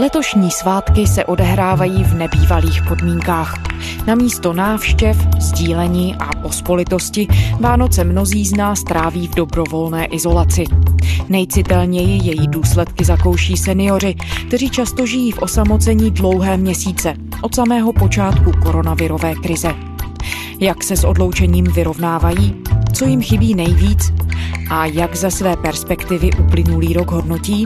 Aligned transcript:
Letošní 0.00 0.50
svátky 0.50 1.06
se 1.06 1.24
odehrávají 1.24 2.04
v 2.04 2.14
nebývalých 2.14 2.82
podmínkách. 2.88 3.54
Na 4.06 4.14
místo 4.14 4.52
návštěv, 4.52 5.16
sdílení 5.38 6.14
a 6.14 6.26
pospolitosti 6.42 7.28
Vánoce 7.60 8.04
mnozí 8.04 8.46
z 8.46 8.56
nás 8.56 8.82
tráví 8.82 9.28
v 9.28 9.34
dobrovolné 9.34 10.06
izolaci. 10.06 10.64
Nejcitelněji 11.28 12.20
její 12.22 12.48
důsledky 12.48 13.04
zakouší 13.04 13.56
seniori, 13.56 14.14
kteří 14.46 14.70
často 14.70 15.06
žijí 15.06 15.32
v 15.32 15.38
osamocení 15.38 16.10
dlouhé 16.10 16.56
měsíce 16.56 17.14
od 17.42 17.54
samého 17.54 17.92
počátku 17.92 18.52
koronavirové 18.62 19.34
krize. 19.34 19.74
Jak 20.60 20.84
se 20.84 20.96
s 20.96 21.04
odloučením 21.04 21.64
vyrovnávají? 21.64 22.54
Co 22.92 23.04
jim 23.04 23.22
chybí 23.22 23.54
nejvíc? 23.54 24.12
A 24.70 24.86
jak 24.86 25.16
ze 25.16 25.30
své 25.30 25.56
perspektivy 25.56 26.30
uplynulý 26.32 26.92
rok 26.92 27.10
hodnotí? 27.10 27.64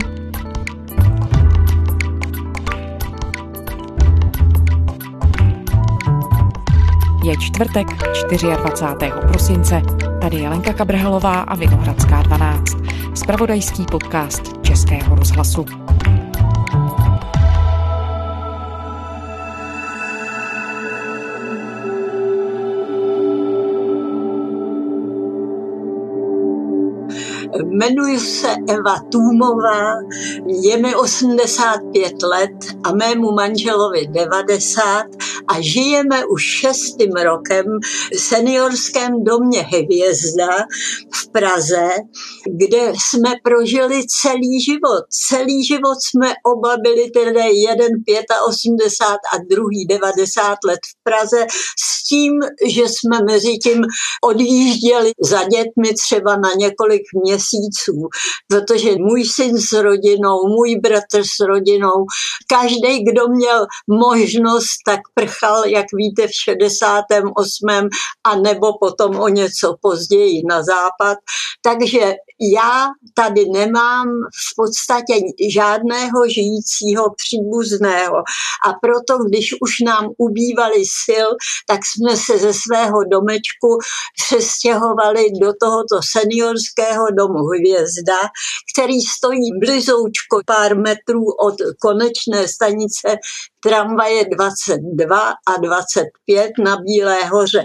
Je 7.25 7.37
čtvrtek 7.37 7.87
24. 7.93 9.11
prosince. 9.27 9.81
Tady 10.21 10.37
je 10.37 10.49
Lenka 10.49 10.73
Kabrhelová 10.73 11.41
a 11.41 11.55
Vinohradská 11.55 12.21
12. 12.21 12.77
Spravodajský 13.13 13.85
podcast 13.91 14.41
Českého 14.61 15.15
rozhlasu. 15.15 15.65
Jmenuji 27.63 28.19
se 28.19 28.55
Eva 28.67 28.95
Tůmová, 29.11 29.93
je 30.63 30.77
mi 30.77 30.95
85 30.95 32.23
let 32.23 32.51
a 32.83 32.91
mému 32.91 33.31
manželovi 33.31 34.07
90 34.07 35.05
a 35.47 35.61
žijeme 35.61 36.25
už 36.25 36.43
šestým 36.43 37.11
rokem 37.11 37.65
v 38.13 38.19
seniorském 38.19 39.23
domě 39.23 39.61
Hvězda 39.61 40.49
v 41.13 41.31
Praze, 41.31 41.87
kde 42.59 42.93
jsme 42.95 43.29
prožili 43.43 44.01
celý 44.21 44.61
život. 44.61 45.03
Celý 45.09 45.65
život 45.65 45.97
jsme 46.09 46.33
oba 46.43 46.77
byli 46.77 47.09
tedy 47.11 47.39
jeden 47.39 47.91
85 48.47 49.19
a 49.33 49.37
druhý 49.49 49.85
90 49.87 50.57
let 50.65 50.79
v 50.85 51.03
Praze 51.03 51.45
s 51.79 52.03
tím, 52.03 52.33
že 52.67 52.81
jsme 52.81 53.17
mezi 53.29 53.57
tím 53.57 53.81
odjížděli 54.23 55.11
za 55.21 55.43
dětmi 55.43 55.93
třeba 56.03 56.35
na 56.35 56.49
několik 56.57 57.01
měsíců, 57.23 57.44
protože 58.47 58.91
můj 58.99 59.25
syn 59.25 59.57
s 59.57 59.71
rodinou, 59.73 60.47
můj 60.47 60.75
bratr 60.75 61.23
s 61.23 61.39
rodinou, 61.47 62.05
každý, 62.47 63.03
kdo 63.03 63.27
měl 63.27 63.65
možnost, 63.89 64.77
tak 64.85 64.99
prchal, 65.13 65.65
jak 65.65 65.85
víte, 65.93 66.27
v 66.27 66.31
68. 66.43 67.89
a 68.23 68.35
nebo 68.35 68.77
potom 68.79 69.19
o 69.19 69.27
něco 69.27 69.75
později 69.81 70.41
na 70.49 70.63
západ. 70.63 71.17
Takže 71.61 72.13
já 72.41 72.87
tady 73.13 73.45
nemám 73.53 74.07
v 74.07 74.55
podstatě 74.55 75.13
žádného 75.53 76.29
žijícího 76.29 77.05
příbuzného. 77.15 78.17
A 78.67 78.69
proto, 78.81 79.23
když 79.23 79.55
už 79.61 79.71
nám 79.85 80.09
ubývali 80.17 80.85
sil, 81.03 81.27
tak 81.67 81.79
jsme 81.85 82.17
se 82.17 82.37
ze 82.37 82.53
svého 82.53 83.03
domečku 83.03 83.77
přestěhovali 84.23 85.27
do 85.41 85.51
tohoto 85.61 85.99
seniorského 86.11 87.05
domu 87.17 87.39
Hvězda, 87.43 88.19
který 88.73 89.01
stojí 89.01 89.49
blizoučko 89.59 90.39
pár 90.45 90.77
metrů 90.77 91.23
od 91.39 91.55
konečné 91.81 92.47
stanice 92.47 93.17
tramvaje 93.63 94.25
22 94.25 95.33
a 95.47 95.61
25 95.61 96.51
na 96.63 96.77
Bílé 96.77 97.25
hoře 97.25 97.63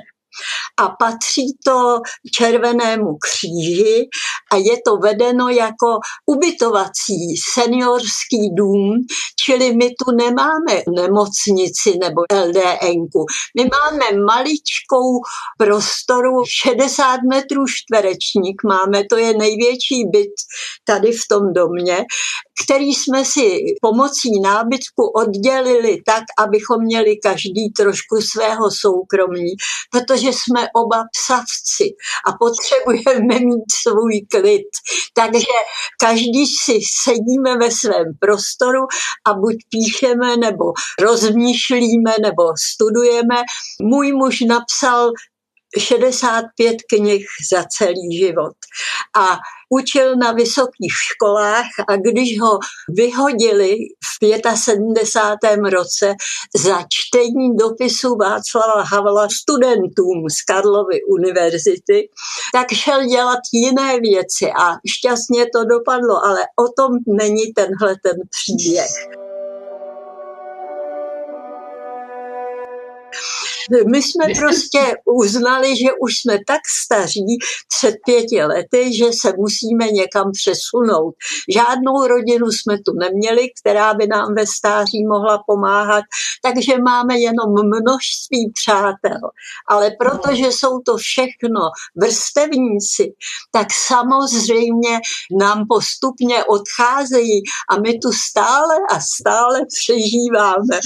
a 0.80 0.88
patří 0.88 1.46
to 1.64 2.00
Červenému 2.34 3.16
kříži 3.16 4.08
a 4.52 4.56
je 4.56 4.76
to 4.86 4.96
vedeno 4.96 5.48
jako 5.48 5.98
ubytovací 6.26 7.36
seniorský 7.54 8.54
dům, 8.54 8.90
čili 9.44 9.76
my 9.76 9.88
tu 9.88 10.10
nemáme 10.16 10.82
nemocnici 10.96 11.98
nebo 12.00 12.20
LDNku. 12.32 13.24
My 13.56 13.62
máme 13.64 14.24
maličkou 14.26 15.20
prostoru 15.58 16.44
60 16.62 17.20
metrů 17.32 17.64
čtverečník 17.66 18.62
máme, 18.64 19.04
to 19.10 19.16
je 19.16 19.34
největší 19.34 20.04
byt 20.12 20.34
tady 20.84 21.12
v 21.12 21.28
tom 21.28 21.52
domě, 21.52 22.04
který 22.64 22.94
jsme 22.94 23.24
si 23.24 23.58
pomocí 23.80 24.40
nábytku 24.40 25.06
oddělili 25.06 26.02
tak, 26.06 26.24
abychom 26.38 26.84
měli 26.84 27.16
každý 27.16 27.70
trošku 27.76 28.20
svého 28.20 28.70
soukromí, 28.70 29.54
protože 29.90 30.28
jsme 30.28 30.68
oba 30.74 31.04
psavci 31.12 31.84
a 32.26 32.32
potřebujeme 32.32 33.38
mít 33.38 33.64
svůj 33.82 34.20
klid. 34.30 34.68
Takže 35.14 35.54
každý 36.00 36.46
si 36.46 36.78
sedíme 37.02 37.58
ve 37.58 37.70
svém 37.70 38.06
prostoru 38.20 38.82
a 39.26 39.34
buď 39.34 39.56
píšeme, 39.70 40.36
nebo 40.36 40.64
rozmýšlíme, 41.00 42.14
nebo 42.22 42.42
studujeme. 42.72 43.42
Můj 43.82 44.12
muž 44.12 44.40
napsal 44.40 45.10
65 45.78 46.76
knih 46.90 47.26
za 47.52 47.64
celý 47.64 48.18
život. 48.18 48.54
A 49.16 49.38
učil 49.70 50.16
na 50.16 50.32
vysokých 50.32 50.92
školách 50.92 51.70
a 51.88 51.96
když 51.96 52.40
ho 52.40 52.58
vyhodili 52.88 53.76
v 54.04 54.26
75. 54.54 55.60
roce 55.70 56.14
za 56.56 56.78
čtení 56.88 57.56
dopisu 57.56 58.16
Václava 58.16 58.82
Havla 58.82 59.28
studentům 59.42 60.28
z 60.30 60.42
Karlovy 60.42 61.04
univerzity, 61.08 62.08
tak 62.52 62.72
šel 62.72 63.04
dělat 63.04 63.38
jiné 63.52 64.00
věci 64.00 64.46
a 64.60 64.76
šťastně 64.88 65.46
to 65.54 65.64
dopadlo, 65.64 66.24
ale 66.24 66.40
o 66.56 66.82
tom 66.82 66.92
není 67.06 67.52
tenhle 67.52 67.94
ten 68.02 68.16
příběh. 68.30 69.29
My 73.90 74.02
jsme 74.02 74.24
prostě 74.38 74.96
uznali, 75.04 75.76
že 75.76 75.88
už 76.00 76.12
jsme 76.20 76.38
tak 76.46 76.60
staří 76.82 77.38
před 77.68 77.94
pěti 78.04 78.44
lety, 78.44 78.96
že 78.96 79.04
se 79.20 79.32
musíme 79.38 79.90
někam 79.90 80.30
přesunout. 80.32 81.14
Žádnou 81.54 82.06
rodinu 82.06 82.46
jsme 82.46 82.78
tu 82.78 82.92
neměli, 82.92 83.48
která 83.60 83.94
by 83.94 84.06
nám 84.06 84.34
ve 84.34 84.46
stáří 84.46 85.06
mohla 85.06 85.42
pomáhat, 85.46 86.04
takže 86.42 86.78
máme 86.78 87.18
jenom 87.18 87.50
množství 87.52 88.52
přátel. 88.54 89.20
Ale 89.68 89.90
protože 89.98 90.46
jsou 90.46 90.78
to 90.78 90.96
všechno 90.96 91.60
vrstevníci, 91.96 93.12
tak 93.50 93.66
samozřejmě 93.86 95.00
nám 95.40 95.64
postupně 95.68 96.44
odcházejí 96.44 97.42
a 97.70 97.80
my 97.80 97.98
tu 97.98 98.12
stále 98.12 98.74
a 98.90 99.00
stále 99.00 99.60
přežíváme. 99.66 100.80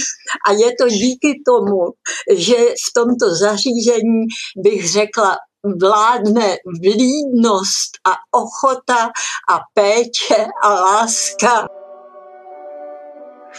A 0.49 0.53
je 0.53 0.73
to 0.81 0.89
díky 0.89 1.43
tomu, 1.47 1.93
že 2.31 2.57
v 2.89 2.93
tomto 2.95 3.35
zařízení 3.35 4.25
bych 4.57 4.93
řekla 4.93 5.37
vládne 5.81 6.57
vlídnost 6.81 7.91
a 8.05 8.39
ochota 8.39 9.11
a 9.49 9.61
péče 9.75 10.47
a 10.63 10.75
láska 10.75 11.69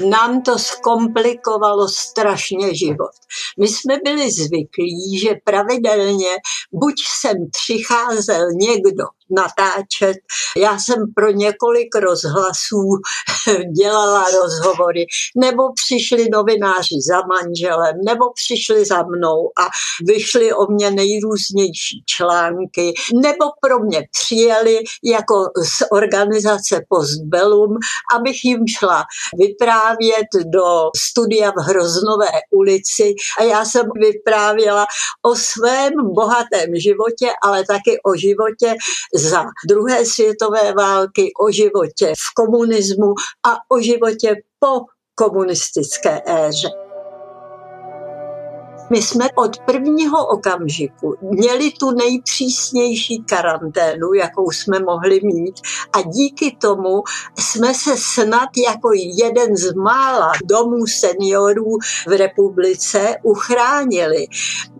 nám 0.09 0.41
to 0.41 0.59
zkomplikovalo 0.59 1.87
strašně 1.87 2.75
život. 2.75 3.11
My 3.59 3.67
jsme 3.67 3.97
byli 4.03 4.31
zvyklí, 4.31 5.19
že 5.19 5.35
pravidelně 5.43 6.35
buď 6.73 6.93
sem 7.21 7.37
přicházel 7.51 8.47
někdo 8.53 9.03
natáčet. 9.29 10.17
Já 10.57 10.79
jsem 10.79 11.13
pro 11.15 11.31
několik 11.31 11.95
rozhlasů 11.95 12.83
dělala 13.81 14.25
rozhovory, 14.29 15.05
nebo 15.37 15.63
přišli 15.85 16.29
novináři 16.29 16.95
za 17.09 17.22
manželem, 17.22 17.95
nebo 18.05 18.25
přišli 18.33 18.85
za 18.85 19.03
mnou 19.03 19.51
a 19.59 19.67
vyšly 20.07 20.53
o 20.53 20.72
mě 20.72 20.91
nejrůznější 20.91 22.03
články, 22.05 22.93
nebo 23.13 23.45
pro 23.61 23.79
mě 23.79 24.07
přijeli 24.11 24.79
jako 25.03 25.35
z 25.45 25.83
organizace 25.91 26.81
Postbellum, 26.89 27.78
abych 28.16 28.45
jim 28.45 28.67
šla 28.79 29.03
vyprávět 29.39 30.28
do 30.45 30.66
studia 30.97 31.51
v 31.51 31.61
Hroznové 31.61 32.28
ulici 32.51 33.13
a 33.39 33.43
já 33.43 33.66
jsem 33.66 33.85
vyprávěla 33.99 34.85
o 35.21 35.35
svém 35.35 35.93
bohatém 36.16 36.69
životě, 36.75 37.29
ale 37.43 37.66
taky 37.66 37.99
o 38.05 38.16
životě 38.16 38.75
za 39.17 39.44
druhé 39.70 40.06
světové 40.06 40.73
války, 40.73 41.32
o 41.40 41.52
životě 41.52 42.14
v 42.17 42.34
komunismu 42.35 43.14
a 43.46 43.58
o 43.70 43.82
životě 43.82 44.35
po 44.59 44.82
komunistické 45.16 46.22
éře. 46.26 46.84
My 48.90 49.02
jsme 49.02 49.26
od 49.35 49.58
prvního 49.59 50.28
okamžiku 50.28 51.16
měli 51.22 51.72
tu 51.72 51.91
nejpřísnější 51.91 53.23
karanténu, 53.29 54.14
jakou 54.14 54.52
jsme 54.52 54.79
mohli 54.79 55.20
mít 55.23 55.55
a 55.93 56.02
díky 56.02 56.58
tomu 56.61 57.03
jsme 57.40 57.73
se 57.73 57.97
snad 57.97 58.49
jako 58.67 58.90
jeden 58.93 59.55
z 59.58 59.73
mála 59.73 60.32
domů 60.46 60.87
seniorů 60.87 61.78
v 62.08 62.17
republice 62.17 63.16
uchránili. 63.23 64.28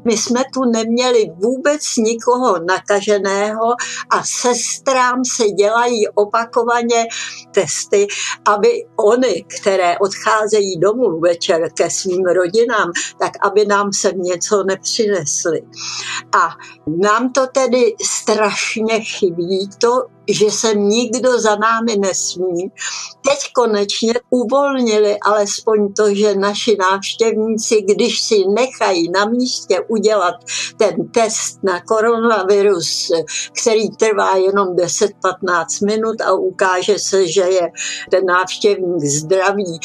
My 0.06 0.18
jsme 0.18 0.44
tu 0.54 0.66
neměli 0.66 1.31
vůbec 1.36 1.81
nikoho 1.98 2.60
nakaženého 2.60 3.74
a 4.10 4.24
sestrám 4.24 5.25
se 5.36 5.50
dělají 5.50 6.08
opakovaně 6.08 7.06
testy, 7.54 8.08
aby 8.46 8.69
oni, 8.96 9.46
které 9.60 9.98
odcházejí 9.98 10.80
domů 10.80 11.19
večer 11.19 11.69
ke 11.74 11.90
svým 11.90 12.25
rodinám, 12.25 12.92
tak 13.19 13.31
aby 13.42 13.66
nám 13.66 13.94
se 13.95 14.12
něco 14.15 14.63
nepřinesli. 14.63 15.62
A 16.42 16.50
nám 16.88 17.31
to 17.31 17.47
tedy 17.47 17.95
strašně 18.01 19.00
chybí, 19.00 19.69
to 19.77 20.15
že 20.30 20.51
se 20.51 20.75
nikdo 20.75 21.39
za 21.39 21.56
námi 21.56 21.97
nesmí. 21.97 22.71
Teď 23.21 23.53
konečně 23.53 24.13
uvolnili 24.30 25.19
alespoň 25.19 25.94
to, 25.94 26.15
že 26.15 26.36
naši 26.36 26.77
návštěvníci, 26.80 27.81
když 27.81 28.21
si 28.21 28.36
nechají 28.56 29.12
na 29.12 29.25
místě 29.25 29.80
udělat 29.88 30.36
ten 30.77 31.07
test 31.07 31.63
na 31.63 31.81
koronavirus, 31.81 33.12
který 33.62 33.89
trvá 33.89 34.36
jenom 34.36 34.68
10-15 34.68 35.86
minut 35.86 36.21
a 36.21 36.33
ukáže 36.33 37.00
se, 37.00 37.27
že 37.27 37.41
je 37.41 37.71
ten 38.12 38.25
návštěvník 38.25 39.03
zdravý, 39.03 39.80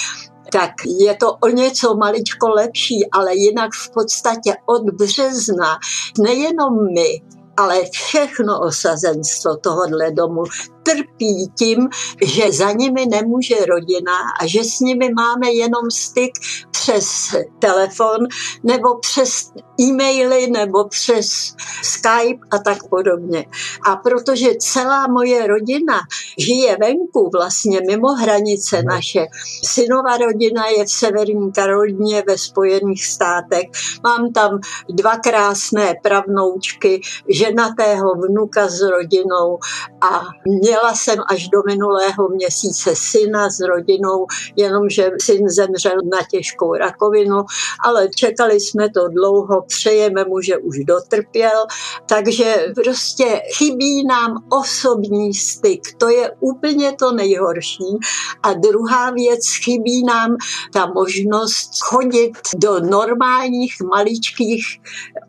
tak 0.53 0.71
je 1.01 1.15
to 1.15 1.33
o 1.33 1.49
něco 1.49 1.95
maličko 1.95 2.49
lepší, 2.49 3.11
ale 3.13 3.35
jinak 3.35 3.71
v 3.73 3.91
podstatě 3.91 4.55
od 4.67 4.83
března 4.91 5.79
nejenom 6.19 6.93
my, 6.95 7.23
ale 7.57 7.85
všechno 7.93 8.61
osazenstvo 8.61 9.57
tohohle 9.57 10.11
domu 10.11 10.43
trpí 10.91 11.53
tím, 11.59 11.89
že 12.25 12.53
za 12.53 12.73
nimi 12.73 13.07
nemůže 13.07 13.55
rodina 13.67 14.13
a 14.41 14.47
že 14.47 14.65
s 14.65 14.81
nimi 14.81 15.13
máme 15.13 15.51
jenom 15.51 15.91
styk 15.91 16.33
přes 16.71 17.37
telefon 17.59 18.19
nebo 18.63 18.99
přes 18.99 19.53
e-maily 19.81 20.51
nebo 20.51 20.89
přes 20.89 21.55
Skype 21.83 22.47
a 22.51 22.59
tak 22.59 22.89
podobně. 22.89 23.47
A 23.87 23.97
protože 23.97 24.49
celá 24.61 25.07
moje 25.07 25.47
rodina 25.47 26.01
žije 26.39 26.77
venku, 26.81 27.31
vlastně 27.33 27.81
mimo 27.87 28.09
hranice 28.09 28.83
naše, 28.83 29.27
synová 29.65 30.17
rodina 30.17 30.67
je 30.67 30.85
v 30.85 30.91
Severní 30.91 31.53
Karolině 31.53 32.23
ve 32.27 32.39
Spojených 32.39 33.07
státech, 33.07 33.67
mám 34.05 34.33
tam 34.33 34.61
dva 34.89 35.17
krásné 35.17 35.95
pravnoučky, 36.03 37.01
ženatého 37.29 38.15
vnuka 38.15 38.69
s 38.69 38.81
rodinou 38.81 39.59
a 40.01 40.23
měla 40.45 40.80
Měla 40.81 40.95
jsem 40.95 41.19
až 41.29 41.49
do 41.49 41.63
minulého 41.67 42.29
měsíce 42.29 42.91
syna 42.97 43.51
s 43.51 43.61
rodinou, 43.61 44.27
jenomže 44.57 45.11
syn 45.23 45.49
zemřel 45.49 45.97
na 46.13 46.19
těžkou 46.31 46.75
rakovinu, 46.75 47.45
ale 47.85 48.09
čekali 48.09 48.61
jsme 48.61 48.91
to 48.91 49.09
dlouho, 49.09 49.63
přejeme 49.63 50.25
mu, 50.25 50.41
že 50.41 50.59
už 50.59 50.79
dotrpěl, 50.85 51.67
takže 52.07 52.67
prostě 52.75 53.43
chybí 53.57 54.07
nám 54.07 54.45
osobní 54.49 55.35
styk, 55.35 55.81
to 55.99 56.09
je 56.09 56.31
úplně 56.41 56.93
to 56.93 57.13
nejhorší. 57.13 57.99
A 58.43 58.53
druhá 58.53 59.11
věc, 59.11 59.41
chybí 59.65 60.05
nám 60.05 60.37
ta 60.73 60.87
možnost 60.87 61.71
chodit 61.83 62.33
do 62.57 62.81
normálních 62.81 63.75
maličkých 63.91 64.65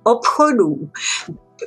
obchodů. 0.04 0.76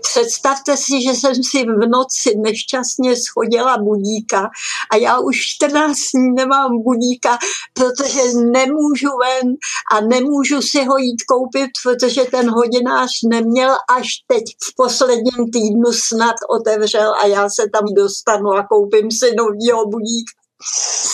Představte 0.02 0.76
si, 0.76 1.02
že 1.02 1.10
jsem 1.10 1.34
si 1.34 1.64
v 1.64 1.88
noci 1.88 2.36
nešťastně 2.36 3.16
schodila 3.16 3.78
budíka 3.78 4.50
a 4.92 4.96
já 4.96 5.18
už 5.18 5.36
14 5.56 5.98
dní 6.14 6.32
nemám 6.32 6.82
budíka, 6.82 7.38
protože 7.72 8.20
nemůžu 8.52 9.08
ven 9.24 9.54
a 9.92 10.00
nemůžu 10.00 10.62
si 10.62 10.84
ho 10.84 10.96
jít 10.98 11.22
koupit, 11.22 11.70
protože 11.82 12.24
ten 12.24 12.50
hodinář 12.50 13.10
neměl 13.28 13.70
až 13.98 14.08
teď 14.26 14.44
v 14.62 14.74
posledním 14.76 15.50
týdnu 15.52 15.92
snad 15.92 16.36
otevřel 16.50 17.14
a 17.14 17.26
já 17.26 17.48
se 17.48 17.62
tam 17.72 17.84
dostanu 17.96 18.50
a 18.52 18.66
koupím 18.66 19.10
si 19.10 19.34
novýho 19.36 19.86
budíka 19.86 20.43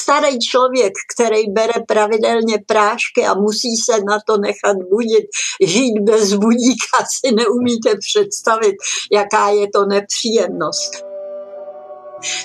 starý 0.01 0.39
člověk, 0.39 0.93
který 1.15 1.51
bere 1.51 1.81
pravidelně 1.89 2.59
prášky 2.67 3.27
a 3.27 3.35
musí 3.35 3.77
se 3.77 3.93
na 3.93 4.19
to 4.27 4.37
nechat 4.37 4.77
budit, 4.91 5.27
žít 5.61 6.01
bez 6.01 6.33
budíka, 6.33 6.99
si 7.21 7.35
neumíte 7.35 7.91
představit, 7.97 8.77
jaká 9.13 9.49
je 9.49 9.67
to 9.75 9.87
nepříjemnost. 9.87 11.10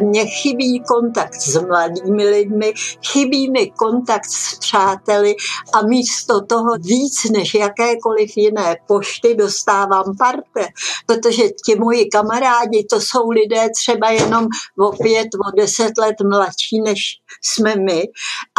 Mně 0.04 0.26
chybí 0.26 0.84
kontakt 0.88 1.42
s 1.42 1.62
mladými 1.62 2.30
lidmi, 2.30 2.74
chybí 3.06 3.52
mi 3.52 3.72
kontakt 3.72 4.26
s 4.26 4.60
přáteli 4.60 5.36
a 5.74 5.82
místo 5.88 6.42
toho 6.46 6.78
víc 6.78 7.24
než 7.32 7.54
jakékoliv 7.54 8.38
jiné 8.38 8.76
pošty 8.88 9.36
dostávám 9.36 10.18
parte, 10.18 10.68
protože 11.06 11.44
ti 11.66 11.76
moji 11.80 12.06
kamarádi 12.06 12.86
to 12.90 13.02
jsou 13.02 13.30
lidé 13.30 13.70
třeba 13.70 14.10
jenom 14.10 14.48
o 14.80 14.92
pět, 14.92 15.28
o 15.48 15.52
deset 15.58 15.98
let 15.98 16.16
mladší 16.24 16.82
než 16.86 17.00
jsme 17.44 17.76
my 17.76 18.04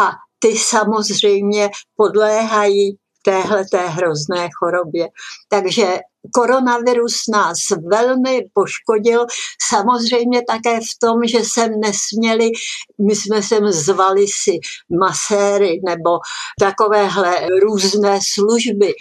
a 0.00 0.10
ty 0.38 0.58
samozřejmě 0.58 1.70
podléhají 1.96 2.98
téhle 3.26 3.64
té 3.70 3.86
hrozné 3.86 4.48
chorobě. 4.58 5.08
Takže 5.48 5.98
koronavirus 6.34 7.22
nás 7.32 7.58
velmi 7.90 8.44
poškodil. 8.54 9.26
Samozřejmě 9.68 10.42
také 10.48 10.80
v 10.80 10.98
tom, 11.00 11.20
že 11.24 11.38
sem 11.44 11.80
nesměli, 11.80 12.50
my 13.06 13.16
jsme 13.16 13.42
sem 13.42 13.72
zvali 13.72 14.26
si 14.44 14.58
maséry 15.00 15.80
nebo 15.86 16.10
takovéhle 16.60 17.46
různé 17.62 18.18
služby 18.34 18.92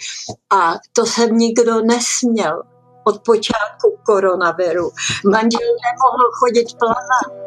a 0.52 0.74
to 0.92 1.06
sem 1.06 1.38
nikdo 1.38 1.80
nesměl 1.80 2.62
od 3.04 3.20
počátku 3.24 3.98
koronaviru. 4.06 4.90
Manžel 5.32 5.70
nemohl 5.86 6.30
chodit 6.38 6.78
plavat 6.78 7.46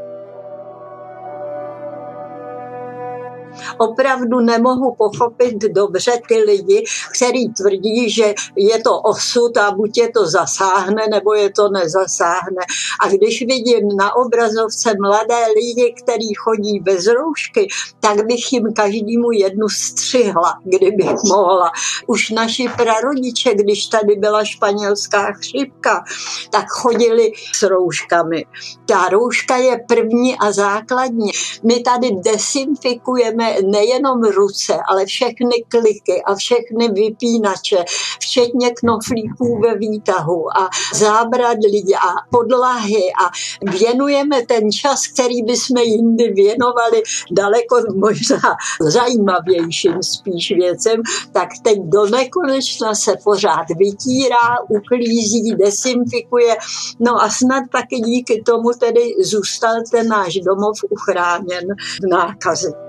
opravdu 3.77 4.39
nemohu 4.39 4.95
pochopit 4.95 5.57
dobře 5.57 6.11
ty 6.27 6.37
lidi, 6.43 6.83
kteří 7.15 7.53
tvrdí, 7.57 8.09
že 8.09 8.33
je 8.55 8.79
to 8.79 8.99
osud 9.01 9.57
a 9.57 9.71
buď 9.71 9.97
je 9.97 10.11
to 10.11 10.25
zasáhne, 10.25 11.07
nebo 11.11 11.33
je 11.33 11.49
to 11.49 11.69
nezasáhne. 11.69 12.61
A 13.03 13.09
když 13.09 13.41
vidím 13.41 13.97
na 13.97 14.15
obrazovce 14.15 14.93
mladé 15.01 15.45
lidi, 15.55 15.95
kteří 16.03 16.33
chodí 16.33 16.79
bez 16.79 17.07
roušky, 17.07 17.67
tak 17.99 18.25
bych 18.25 18.53
jim 18.53 18.73
každému 18.73 19.31
jednu 19.31 19.69
střihla, 19.69 20.59
kdybych 20.63 21.15
mohla. 21.27 21.71
Už 22.07 22.29
naši 22.29 22.69
prarodiče, 22.77 23.53
když 23.53 23.85
tady 23.85 24.15
byla 24.15 24.43
španělská 24.43 25.31
chřipka, 25.33 26.03
tak 26.51 26.65
chodili 26.69 27.31
s 27.53 27.63
rouškami. 27.63 28.45
Ta 28.85 29.09
rouška 29.09 29.55
je 29.55 29.79
první 29.87 30.37
a 30.37 30.51
základní. 30.51 31.31
My 31.63 31.79
tady 31.79 32.11
desinfikujeme 32.11 33.48
nejenom 33.65 34.23
ruce, 34.23 34.79
ale 34.89 35.05
všechny 35.05 35.63
kliky 35.67 36.23
a 36.25 36.35
všechny 36.35 36.89
vypínače, 36.89 37.83
včetně 38.19 38.71
knoflíků 38.71 39.59
ve 39.61 39.75
výtahu 39.75 40.57
a 40.57 40.69
zábradlí 40.93 41.95
a 41.95 42.09
podlahy 42.31 43.03
a 43.23 43.25
věnujeme 43.71 44.45
ten 44.45 44.71
čas, 44.71 45.07
který 45.07 45.43
bychom 45.43 45.77
jindy 45.77 46.27
věnovali 46.33 47.03
daleko 47.31 47.75
možná 47.95 48.55
zajímavějším 48.81 50.03
spíš 50.03 50.51
věcem, 50.51 51.01
tak 51.31 51.49
teď 51.63 51.77
do 51.79 52.05
nekonečna 52.05 52.95
se 52.95 53.13
pořád 53.23 53.65
vytírá, 53.77 54.55
uklízí, 54.69 55.55
desinfikuje. 55.55 56.55
No 56.99 57.21
a 57.21 57.29
snad 57.29 57.63
taky 57.71 57.95
díky 57.95 58.43
tomu 58.45 58.69
tedy 58.79 59.01
zůstal 59.23 59.75
ten 59.91 60.07
náš 60.07 60.33
domov 60.33 60.77
uchráněn 60.89 61.63
v 62.03 62.07
nákaze 62.09 62.88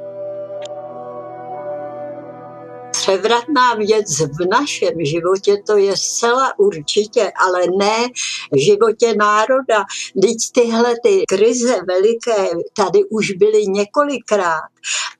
převratná 3.11 3.75
věc 3.75 4.19
v 4.19 4.49
našem 4.50 4.95
životě, 5.05 5.62
to 5.67 5.76
je 5.76 5.97
zcela 5.97 6.59
určitě, 6.59 7.33
ale 7.37 7.61
ne 7.79 8.09
v 8.52 8.64
životě 8.64 9.14
národa. 9.17 9.85
Teď 10.23 10.37
tyhle 10.55 10.95
ty 11.02 11.25
krize 11.29 11.75
veliké 11.88 12.49
tady 12.76 13.05
už 13.05 13.31
byly 13.31 13.67
několikrát 13.67 14.71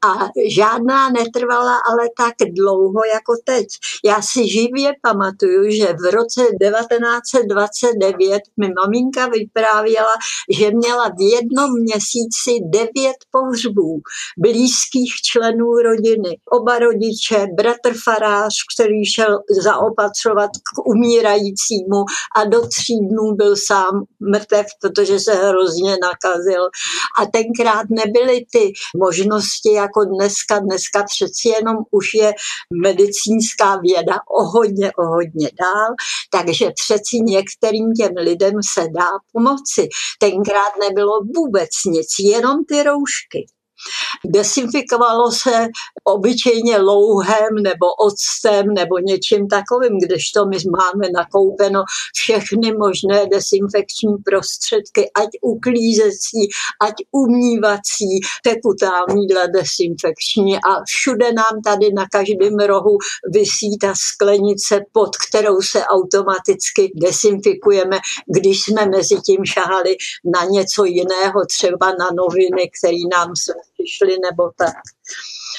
A 0.05 0.29
žádná 0.57 1.09
netrvala 1.09 1.77
ale 1.91 2.09
tak 2.17 2.35
dlouho 2.53 3.01
jako 3.15 3.33
teď. 3.45 3.67
Já 4.05 4.23
si 4.23 4.49
živě 4.49 4.93
pamatuju, 5.03 5.71
že 5.71 5.87
v 5.87 6.11
roce 6.11 6.41
1929 6.41 8.43
mi 8.57 8.69
maminka 8.83 9.27
vyprávěla, 9.27 10.15
že 10.59 10.71
měla 10.71 11.09
v 11.09 11.33
jednom 11.35 11.81
měsíci 11.81 12.51
devět 12.73 13.17
pohřbů 13.31 14.01
blízkých 14.39 15.15
členů 15.15 15.73
rodiny. 15.73 16.39
Oba 16.53 16.79
rodiče, 16.79 17.47
bratr 17.57 17.95
farář, 18.05 18.55
který 18.75 19.07
šel 19.07 19.39
zaopatřovat 19.63 20.51
k 20.51 20.87
umírajícímu 20.87 22.05
a 22.37 22.45
do 22.45 22.67
tří 22.67 22.99
dnů 23.11 23.35
byl 23.35 23.55
sám 23.67 24.05
mrtev, 24.21 24.67
protože 24.81 25.21
se 25.21 25.35
hrozně 25.35 25.97
nakazil. 26.03 26.63
A 27.21 27.27
tenkrát 27.27 27.87
nebyly 27.91 28.47
ty 28.53 28.73
možnosti 28.97 29.50
jako 29.73 30.05
dneska. 30.05 30.59
Dneska 30.59 31.03
přeci 31.03 31.49
jenom 31.49 31.77
už 31.91 32.15
je 32.15 32.33
medicínská 32.83 33.77
věda 33.77 34.15
o 34.39 34.45
hodně, 34.45 34.93
o 34.93 35.07
hodně 35.07 35.51
dál, 35.61 35.95
takže 36.31 36.71
přeci 36.85 37.17
některým 37.17 37.93
těm 37.93 38.13
lidem 38.17 38.55
se 38.75 38.81
dá 38.81 39.11
pomoci. 39.33 39.89
Tenkrát 40.19 40.73
nebylo 40.81 41.21
vůbec 41.37 41.71
nic, 41.87 42.09
jenom 42.19 42.65
ty 42.65 42.83
roušky. 42.83 43.47
Desinfikovalo 44.25 45.33
se 45.33 45.69
obyčejně 46.05 46.79
louhem 46.79 47.55
nebo 47.63 47.87
octem 47.95 48.67
nebo 48.75 48.99
něčím 48.99 49.49
takovým, 49.49 49.99
kdežto 50.03 50.47
my 50.47 50.57
máme 50.79 51.07
nakoupeno 51.15 51.83
všechny 52.15 52.73
možné 52.73 53.27
desinfekční 53.27 54.17
prostředky, 54.25 55.11
ať 55.15 55.29
uklízecí, 55.43 56.49
ať 56.81 56.95
umývací, 57.13 58.21
tekutálníhle 58.45 59.49
desinfekční. 59.49 60.57
A 60.57 60.71
všude 60.87 61.33
nám 61.33 61.63
tady 61.65 61.93
na 61.93 62.07
každém 62.13 62.57
rohu 62.59 62.99
vysí 63.33 63.79
ta 63.81 63.93
sklenice, 63.97 64.81
pod 64.93 65.11
kterou 65.17 65.61
se 65.63 65.85
automaticky 65.85 66.93
desinfikujeme, 66.95 67.99
když 68.37 68.63
jsme 68.63 68.87
mezi 68.87 69.17
tím 69.27 69.45
šahali 69.45 69.97
na 70.35 70.45
něco 70.45 70.85
jiného, 70.85 71.47
třeba 71.47 71.87
na 71.87 72.09
noviny, 72.17 72.71
které 72.79 73.03
nám 73.13 73.37
přišli 73.83 74.17
nebo 74.31 74.51
tak. 74.59 74.77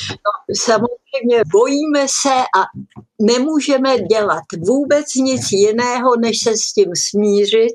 No, 0.10 0.56
samozřejmě 0.56 1.42
bojíme 1.52 2.06
se 2.22 2.36
a 2.58 2.62
nemůžeme 3.22 4.00
dělat 4.00 4.44
vůbec 4.68 5.06
nic 5.16 5.42
jiného, 5.52 6.16
než 6.20 6.44
se 6.44 6.52
s 6.52 6.74
tím 6.74 6.92
smířit. 7.10 7.72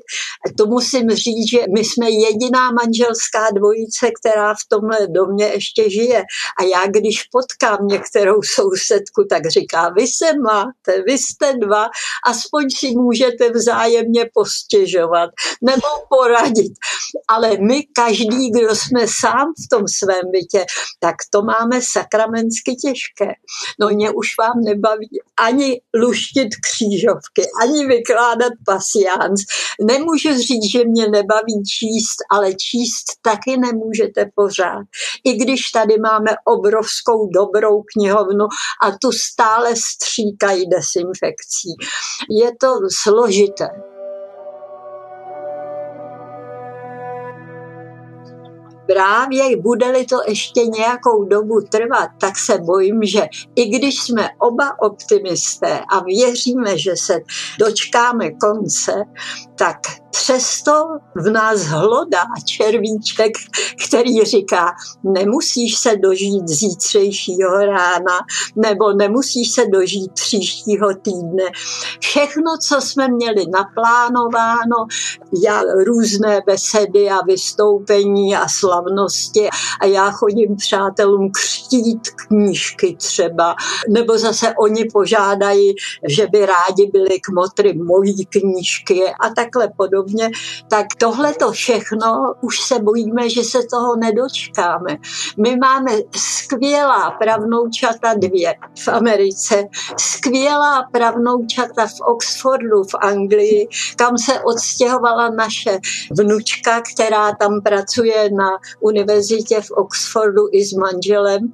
To 0.57 0.65
musím 0.65 1.09
říct, 1.09 1.49
že 1.51 1.59
my 1.73 1.83
jsme 1.83 2.09
jediná 2.09 2.71
manželská 2.71 3.47
dvojice, 3.55 4.09
která 4.21 4.53
v 4.53 4.67
tomhle 4.69 5.07
domě 5.07 5.45
ještě 5.45 5.89
žije. 5.89 6.23
A 6.59 6.63
já, 6.63 6.87
když 6.87 7.23
potkám 7.23 7.87
některou 7.87 8.41
sousedku, 8.55 9.23
tak 9.29 9.49
říká, 9.49 9.89
vy 9.89 10.07
se 10.07 10.25
máte, 10.39 11.03
vy 11.07 11.17
jste 11.17 11.53
dva, 11.53 11.85
aspoň 12.25 12.69
si 12.77 12.91
můžete 12.91 13.49
vzájemně 13.49 14.29
postěžovat 14.33 15.29
nebo 15.61 15.87
poradit. 16.09 16.73
Ale 17.27 17.57
my, 17.57 17.83
každý, 17.95 18.51
kdo 18.51 18.75
jsme 18.75 19.05
sám 19.19 19.53
v 19.65 19.69
tom 19.69 19.87
svém 19.87 20.31
bytě, 20.31 20.65
tak 20.99 21.15
to 21.31 21.41
máme 21.41 21.81
sakramensky 22.07 22.75
těžké. 22.75 23.33
No 23.79 23.89
mě 23.89 24.11
už 24.11 24.27
vám 24.39 24.61
nebaví 24.65 25.09
ani 25.39 25.81
luštit 25.95 26.49
křížovky, 26.65 27.43
ani 27.61 27.87
vykládat 27.87 28.53
pasiánc. 28.65 29.41
Nemůžu 29.81 30.33
říct, 30.33 30.71
že 30.71 30.85
mě 30.85 31.07
nebaví 31.07 31.63
číst, 31.77 32.17
ale 32.31 32.53
číst 32.53 33.05
taky 33.21 33.57
nemůžete 33.57 34.29
pořád. 34.35 34.85
I 35.23 35.33
když 35.33 35.71
tady 35.71 35.97
máme 35.97 36.31
obrovskou 36.45 37.27
dobrou 37.27 37.83
knihovnu 37.93 38.45
a 38.83 38.91
tu 39.01 39.11
stále 39.11 39.75
stříkají 39.75 40.69
desinfekcí. 40.69 41.69
Je 42.29 42.51
to 42.59 42.73
složité. 43.03 43.96
Právě 48.87 49.57
bude-li 49.57 50.05
to 50.05 50.15
ještě 50.27 50.65
nějakou 50.65 51.23
dobu 51.23 51.61
trvat, 51.61 52.09
tak 52.19 52.37
se 52.37 52.57
bojím, 52.57 53.03
že 53.03 53.27
i 53.55 53.65
když 53.65 54.01
jsme 54.01 54.29
oba 54.39 54.81
optimisté 54.81 55.79
a 55.93 56.03
věříme, 56.03 56.77
že 56.77 56.91
se 56.95 57.19
dočkáme 57.59 58.31
konce, 58.31 58.93
tak 59.55 59.77
přesto 60.21 60.71
v 61.15 61.29
nás 61.29 61.61
hlodá 61.61 62.23
červíček, 62.45 63.31
který 63.87 64.23
říká, 64.23 64.71
nemusíš 65.03 65.77
se 65.77 65.95
dožít 65.95 66.47
zítřejšího 66.47 67.65
rána, 67.65 68.19
nebo 68.55 68.93
nemusíš 68.93 69.51
se 69.51 69.65
dožít 69.65 70.11
příštího 70.13 70.87
týdne. 71.01 71.43
Všechno, 71.99 72.51
co 72.67 72.81
jsme 72.81 73.07
měli 73.07 73.45
naplánováno, 73.53 74.75
já 75.43 75.61
různé 75.85 76.41
besedy 76.45 77.09
a 77.09 77.25
vystoupení 77.25 78.35
a 78.35 78.47
slavnosti 78.47 79.49
a 79.81 79.85
já 79.85 80.11
chodím 80.11 80.55
přátelům 80.55 81.31
křtít 81.31 82.01
knížky 82.27 82.95
třeba, 82.95 83.55
nebo 83.89 84.17
zase 84.17 84.53
oni 84.59 84.85
požádají, 84.93 85.75
že 86.09 86.27
by 86.27 86.45
rádi 86.45 86.91
byli 86.93 87.19
kmotry 87.19 87.73
mojí 87.73 88.25
knížky 88.25 89.03
a 89.19 89.29
takhle 89.35 89.69
podobně 89.77 90.06
podobně, 90.07 90.29
tak 90.69 90.87
tohle 90.97 91.33
to 91.33 91.51
všechno 91.51 92.33
už 92.41 92.59
se 92.59 92.79
bojíme, 92.79 93.29
že 93.29 93.43
se 93.43 93.59
toho 93.71 93.95
nedočkáme. 93.95 94.97
My 95.37 95.55
máme 95.57 95.91
skvělá 96.15 97.11
pravnoučata 97.11 98.13
dvě 98.13 98.53
v 98.83 98.87
Americe, 98.87 99.63
skvělá 99.97 100.83
pravnoučata 100.91 101.87
v 101.87 102.01
Oxfordu 102.01 102.83
v 102.83 102.95
Anglii, 103.01 103.67
kam 103.95 104.17
se 104.17 104.39
odstěhovala 104.41 105.29
naše 105.29 105.79
vnučka, 106.11 106.81
která 106.93 107.35
tam 107.35 107.61
pracuje 107.61 108.29
na 108.31 108.49
univerzitě 108.79 109.61
v 109.61 109.71
Oxfordu 109.71 110.41
i 110.51 110.65
s 110.65 110.73
manželem. 110.73 111.53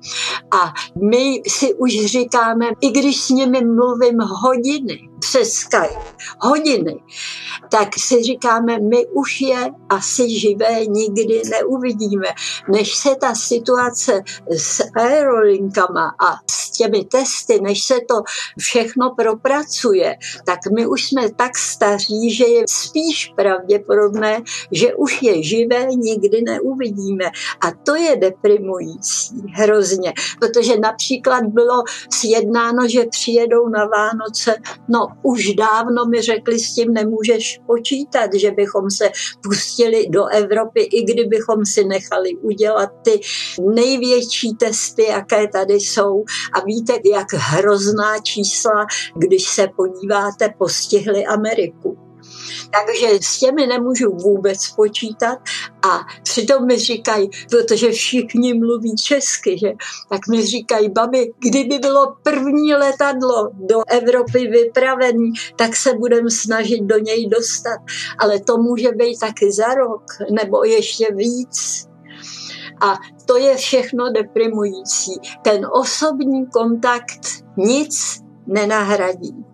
A 0.51 0.73
my 1.09 1.41
si 1.47 1.73
už 1.73 2.05
říkáme, 2.05 2.65
i 2.81 2.91
když 2.91 3.21
s 3.21 3.29
nimi 3.29 3.65
mluvím 3.65 4.19
hodiny, 4.19 5.12
přes 5.29 5.53
Skype, 5.53 5.99
hodiny, 6.39 7.03
tak 7.71 7.89
si 7.97 8.23
říkáme, 8.23 8.79
my 8.79 9.07
už 9.07 9.41
je 9.41 9.71
asi 9.89 10.39
živé 10.39 10.85
nikdy 10.85 11.41
neuvidíme. 11.51 12.27
Než 12.69 12.95
se 12.95 13.15
ta 13.15 13.35
situace 13.35 14.21
s 14.57 14.81
aerolinkama 14.95 16.15
a 16.19 16.35
s 16.51 16.71
těmi 16.71 17.05
testy, 17.05 17.61
než 17.61 17.83
se 17.83 17.95
to 18.07 18.15
všechno 18.59 19.15
propracuje, 19.15 20.15
tak 20.45 20.59
my 20.75 20.87
už 20.87 21.07
jsme 21.07 21.31
tak 21.31 21.57
staří, 21.57 22.35
že 22.35 22.45
je 22.45 22.63
spíš 22.69 23.33
pravděpodobné, 23.35 24.41
že 24.71 24.95
už 24.95 25.21
je 25.21 25.43
živé 25.43 25.85
nikdy 25.85 26.41
neuvidíme. 26.41 27.25
A 27.61 27.71
to 27.83 27.95
je 27.95 28.15
deprimující 28.15 29.43
hrozně, 29.53 30.13
protože 30.39 30.79
například 30.79 31.43
bylo 31.45 31.83
sjednáno, 32.13 32.87
že 32.87 33.05
přijedou 33.09 33.69
na 33.69 33.85
Vánoce, 33.85 34.55
no 34.87 35.07
už 35.23 35.53
dávno 35.53 36.05
mi 36.05 36.21
řekli, 36.21 36.59
s 36.59 36.75
tím 36.75 36.93
nemůžeš 36.93 37.59
počítat, 37.67 38.33
že 38.33 38.51
bychom 38.51 38.91
se 38.91 39.09
pustili 39.43 40.09
do 40.09 40.25
Evropy, 40.27 40.81
i 40.81 41.03
kdybychom 41.03 41.65
si 41.65 41.83
nechali 41.85 42.35
udělat 42.35 42.89
ty 43.03 43.19
největší 43.75 44.55
testy, 44.55 45.03
jaké 45.03 45.47
tady 45.47 45.73
jsou. 45.73 46.23
A 46.53 46.65
víte, 46.65 46.93
jak 47.13 47.33
hrozná 47.33 48.19
čísla, 48.19 48.85
když 49.15 49.43
se 49.43 49.67
podíváte, 49.75 50.53
postihly 50.57 51.25
Ameriku. 51.25 52.12
Takže 52.71 53.07
s 53.21 53.39
těmi 53.39 53.67
nemůžu 53.67 54.09
vůbec 54.09 54.67
počítat 54.75 55.37
a 55.81 55.99
přitom 56.23 56.65
mi 56.65 56.77
říkají, 56.77 57.29
protože 57.49 57.91
všichni 57.91 58.53
mluví 58.53 58.95
česky, 58.95 59.57
že, 59.57 59.71
tak 60.09 60.27
mi 60.27 60.45
říkají, 60.45 60.89
babi, 60.89 61.33
kdyby 61.39 61.79
bylo 61.79 62.15
první 62.23 62.73
letadlo 62.73 63.49
do 63.53 63.81
Evropy 63.87 64.47
vypravený, 64.47 65.33
tak 65.55 65.75
se 65.75 65.93
budeme 65.93 66.31
snažit 66.31 66.81
do 66.81 66.97
něj 66.97 67.27
dostat. 67.27 67.79
Ale 68.17 68.39
to 68.39 68.57
může 68.57 68.91
být 68.91 69.19
taky 69.19 69.51
za 69.51 69.73
rok, 69.73 70.03
nebo 70.31 70.63
ještě 70.63 71.07
víc. 71.15 71.87
A 72.81 72.99
to 73.25 73.37
je 73.37 73.55
všechno 73.55 74.11
deprimující. 74.11 75.11
Ten 75.41 75.67
osobní 75.71 76.45
kontakt 76.45 77.19
nic 77.57 78.19
nenahradí. 78.47 79.45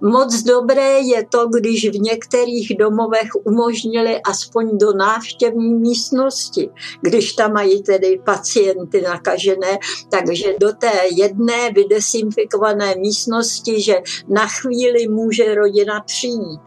Moc 0.00 0.42
dobré 0.42 0.98
je 0.98 1.26
to, 1.26 1.48
když 1.48 1.88
v 1.88 2.00
některých 2.00 2.76
domovech 2.78 3.28
umožnili 3.44 4.20
aspoň 4.22 4.78
do 4.78 4.92
návštěvní 4.92 5.74
místnosti, 5.74 6.70
když 7.00 7.32
tam 7.32 7.52
mají 7.52 7.82
tedy 7.82 8.20
pacienty 8.24 9.00
nakažené, 9.00 9.78
takže 10.10 10.54
do 10.60 10.72
té 10.72 10.92
jedné 11.16 11.70
vydesinfikované 11.70 12.94
místnosti, 12.96 13.82
že 13.82 13.94
na 14.28 14.46
chvíli 14.46 15.08
může 15.08 15.54
rodina 15.54 16.00
přijít 16.00 16.60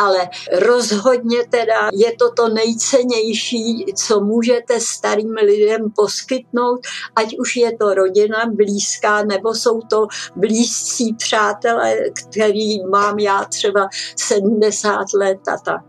ale 0.00 0.28
rozhodně 0.52 1.38
teda 1.50 1.90
je 1.92 2.12
to 2.16 2.30
to 2.30 2.48
nejcennější, 2.48 3.84
co 3.96 4.20
můžete 4.20 4.80
starým 4.80 5.34
lidem 5.34 5.90
poskytnout, 5.96 6.80
ať 7.16 7.38
už 7.38 7.56
je 7.56 7.76
to 7.76 7.94
rodina 7.94 8.46
blízká, 8.54 9.24
nebo 9.24 9.54
jsou 9.54 9.80
to 9.80 10.06
blízcí 10.36 11.14
přátelé, 11.14 11.96
který 12.14 12.84
mám 12.86 13.18
já 13.18 13.44
třeba 13.44 13.88
70 14.16 15.06
let 15.14 15.38
a 15.48 15.56
tak. 15.64 15.84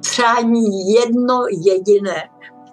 Přání 0.00 0.92
jedno 0.94 1.42
jediné, 1.66 2.28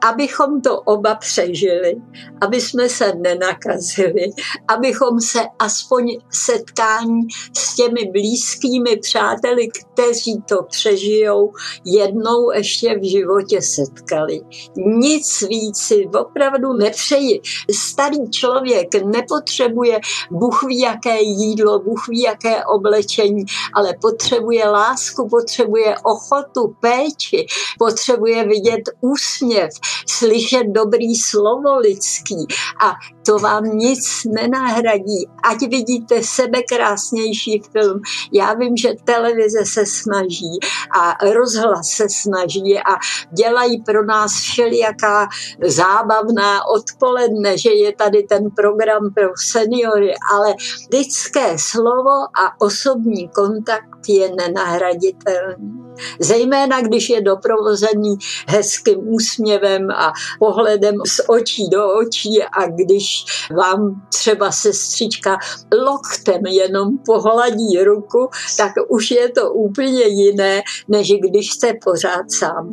abychom 0.10 0.62
to 0.62 0.82
oba 0.82 1.16
přežili, 1.16 1.96
aby 2.42 2.62
jsme 2.62 2.90
se 2.90 3.14
nenakazili, 3.16 4.30
abychom 4.68 5.20
se 5.22 5.40
aspoň 5.60 6.18
setkání 6.32 7.22
s 7.58 7.76
těmi 7.76 8.12
blízkými 8.12 8.98
přáteli, 8.98 9.68
kteří 9.68 10.42
to 10.50 10.64
přežijou, 10.64 11.54
jednou 11.86 12.52
ještě 12.52 13.00
v 13.00 13.10
životě 13.10 13.62
setkali. 13.62 14.42
Nic 14.76 15.42
víc 15.42 15.78
si 15.78 16.10
opravdu 16.20 16.74
nepřeji. 16.74 17.42
Starý 17.72 18.30
člověk 18.30 18.88
nepotřebuje 19.06 20.00
Bůh 20.32 20.64
ví 20.64 20.80
jaké 20.80 21.22
jídlo, 21.22 21.80
Bůh 21.80 22.08
ví 22.10 22.22
jaké 22.22 22.66
oblečení, 22.66 23.46
ale 23.74 23.94
potřebuje 24.02 24.70
lásku, 24.70 25.30
potřebuje 25.30 25.96
ochotu, 26.04 26.76
péči, 26.80 27.46
potřebuje 27.80 28.48
vidět 28.48 28.82
úsměv, 29.02 29.70
slyšet 30.08 30.68
dobrý 30.68 31.16
slovo 31.16 31.80
lidský. 31.80 32.48
A 32.82 32.94
to 33.26 33.38
vám 33.38 33.64
nic 33.64 34.00
nenahradí. 34.36 35.28
Ať 35.44 35.62
vidíte 35.62 36.24
sebe 36.24 36.62
krásnější 36.64 37.62
film. 37.72 38.02
Já 38.32 38.54
vím, 38.54 38.78
že 38.78 38.90
televize 39.04 39.66
se 39.66 39.86
snaží 39.86 40.60
a 41.00 41.18
rozhlas 41.34 41.88
se 41.88 42.08
snaží 42.10 42.80
a 42.80 42.96
dělají 43.32 43.82
pro 43.82 44.06
nás 44.06 44.32
všelijaká 44.34 45.28
zábavná 45.64 46.68
odpoledne, 46.68 47.58
že 47.58 47.70
je 47.70 47.96
tady 47.96 48.24
ten 48.24 48.52
program 48.56 49.14
pro 49.16 49.30
seniory, 49.36 50.14
ale 50.34 50.54
lidské 50.94 51.56
slovo 51.58 52.12
a 52.12 52.62
osobní 52.62 53.30
kontakt 53.30 54.10
je 54.10 54.32
nenahraditelný. 54.36 55.84
Zejména, 56.20 56.82
když 56.82 57.10
je 57.10 57.22
doprovozený 57.22 58.18
hezkým 58.48 59.00
úsměvem 59.00 59.92
a 59.92 60.14
pohledem 60.40 60.96
z 61.08 61.22
očí 61.28 61.70
do 61.70 61.94
očí 61.94 62.44
a 62.44 62.68
když 62.68 63.13
vám 63.58 64.02
třeba 64.10 64.52
sestřička 64.52 65.38
loktem 65.86 66.46
jenom 66.46 66.98
pohladí 67.06 67.84
ruku, 67.84 68.30
tak 68.58 68.72
už 68.90 69.12
je 69.12 69.30
to 69.30 69.54
úplně 69.54 70.04
jiné, 70.04 70.62
než 70.88 71.12
když 71.12 71.52
jste 71.52 71.74
pořád 71.84 72.32
sám. 72.32 72.72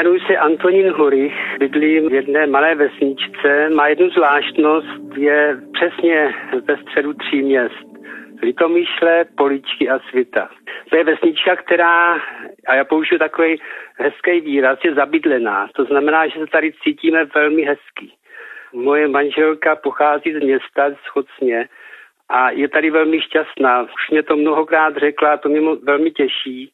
Jmenuji 0.00 0.20
se 0.20 0.36
Antonín 0.36 0.90
Hurich, 0.90 1.58
bydlím 1.58 2.08
v 2.08 2.12
jedné 2.12 2.46
malé 2.46 2.74
vesničce. 2.74 3.68
Má 3.68 3.88
jednu 3.88 4.10
zvláštnost, 4.10 5.16
je 5.16 5.60
přesně 5.72 6.34
ve 6.64 6.76
středu 6.76 7.12
tří 7.14 7.42
měst. 7.42 7.86
Litomýšle, 8.42 9.24
Poličky 9.36 9.88
a 9.88 9.98
Svita. 9.98 10.48
To 10.90 10.96
je 10.96 11.04
vesnička, 11.04 11.56
která, 11.56 12.14
a 12.66 12.74
já 12.74 12.84
použiju 12.84 13.18
takový 13.18 13.60
hezký 13.94 14.40
výraz, 14.40 14.78
je 14.84 14.94
zabydlená. 14.94 15.68
To 15.76 15.84
znamená, 15.84 16.28
že 16.28 16.40
se 16.40 16.46
tady 16.46 16.72
cítíme 16.82 17.24
velmi 17.24 17.62
hezký. 17.62 18.12
Moje 18.72 19.08
manželka 19.08 19.76
pochází 19.76 20.32
z 20.32 20.40
města, 20.40 20.90
z 20.90 21.08
Chocně, 21.08 21.68
a 22.28 22.50
je 22.50 22.68
tady 22.68 22.90
velmi 22.90 23.20
šťastná. 23.20 23.82
Už 23.82 24.10
mě 24.10 24.22
to 24.22 24.36
mnohokrát 24.36 24.96
řekla, 24.96 25.36
to 25.36 25.48
mě 25.48 25.60
velmi 25.82 26.10
těší, 26.10 26.72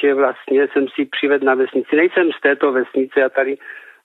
že 0.00 0.14
vlastně 0.14 0.68
jsem 0.68 0.86
si 0.88 1.04
přived 1.04 1.42
na 1.42 1.54
vesnici. 1.54 1.96
Nejsem 1.96 2.32
z 2.32 2.40
této 2.40 2.72
vesnice, 2.72 3.20
já 3.20 3.28
tady 3.28 3.58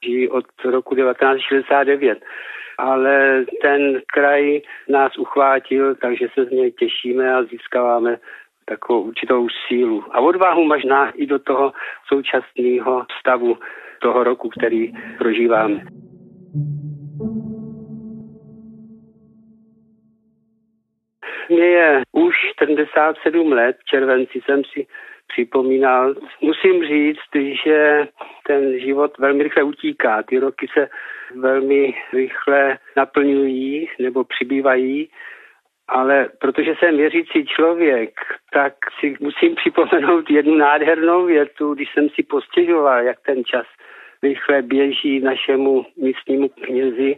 žiju 0.06 0.32
od 0.32 0.46
roku 0.66 0.96
1969, 0.96 2.20
ale 2.78 3.46
ten 3.62 4.02
kraj 4.14 4.62
nás 4.90 5.18
uchvátil, 5.18 5.96
takže 5.96 6.28
se 6.34 6.46
z 6.46 6.50
něj 6.50 6.72
těšíme 6.72 7.34
a 7.34 7.44
získáváme 7.44 8.18
takovou 8.66 9.02
určitou 9.02 9.48
sílu 9.68 10.04
a 10.12 10.20
odvahu 10.20 10.64
možná 10.66 11.10
i 11.10 11.26
do 11.26 11.40
toho 11.40 11.74
současného 12.08 13.06
stavu 13.20 13.58
toho 14.00 14.24
roku, 14.24 14.50
který 14.50 14.94
prožíváme. 15.18 15.82
Mně 21.50 21.66
je 21.66 22.02
už 22.12 22.36
77 22.60 23.52
let, 23.52 23.78
v 23.80 23.86
červenci 23.86 24.42
jsem 24.46 24.62
si 24.64 24.88
připomínal. 25.32 26.16
Musím 26.42 26.84
říct, 26.84 27.56
že 27.66 28.08
ten 28.48 28.80
život 28.80 29.18
velmi 29.18 29.44
rychle 29.44 29.64
utíká. 29.64 30.24
Ty 30.24 30.40
roky 30.40 30.68
se 30.74 30.90
velmi 31.36 31.94
rychle 32.14 32.78
naplňují 32.96 33.90
nebo 34.00 34.24
přibývají, 34.24 35.10
ale 35.88 36.30
protože 36.40 36.76
jsem 36.80 36.98
věřící 36.98 37.46
člověk, 37.46 38.20
tak 38.54 38.74
si 39.00 39.16
musím 39.20 39.56
připomenout 39.56 40.30
jednu 40.30 40.56
nádhernou 40.56 41.26
větu, 41.26 41.74
když 41.74 41.94
jsem 41.94 42.10
si 42.10 42.24
postěžoval, 42.24 43.04
jak 43.04 43.20
ten 43.26 43.46
čas 43.46 43.66
rychle 44.24 44.62
běží 44.62 45.20
našemu 45.20 45.86
místnímu 45.98 46.50
knězi, 46.50 47.16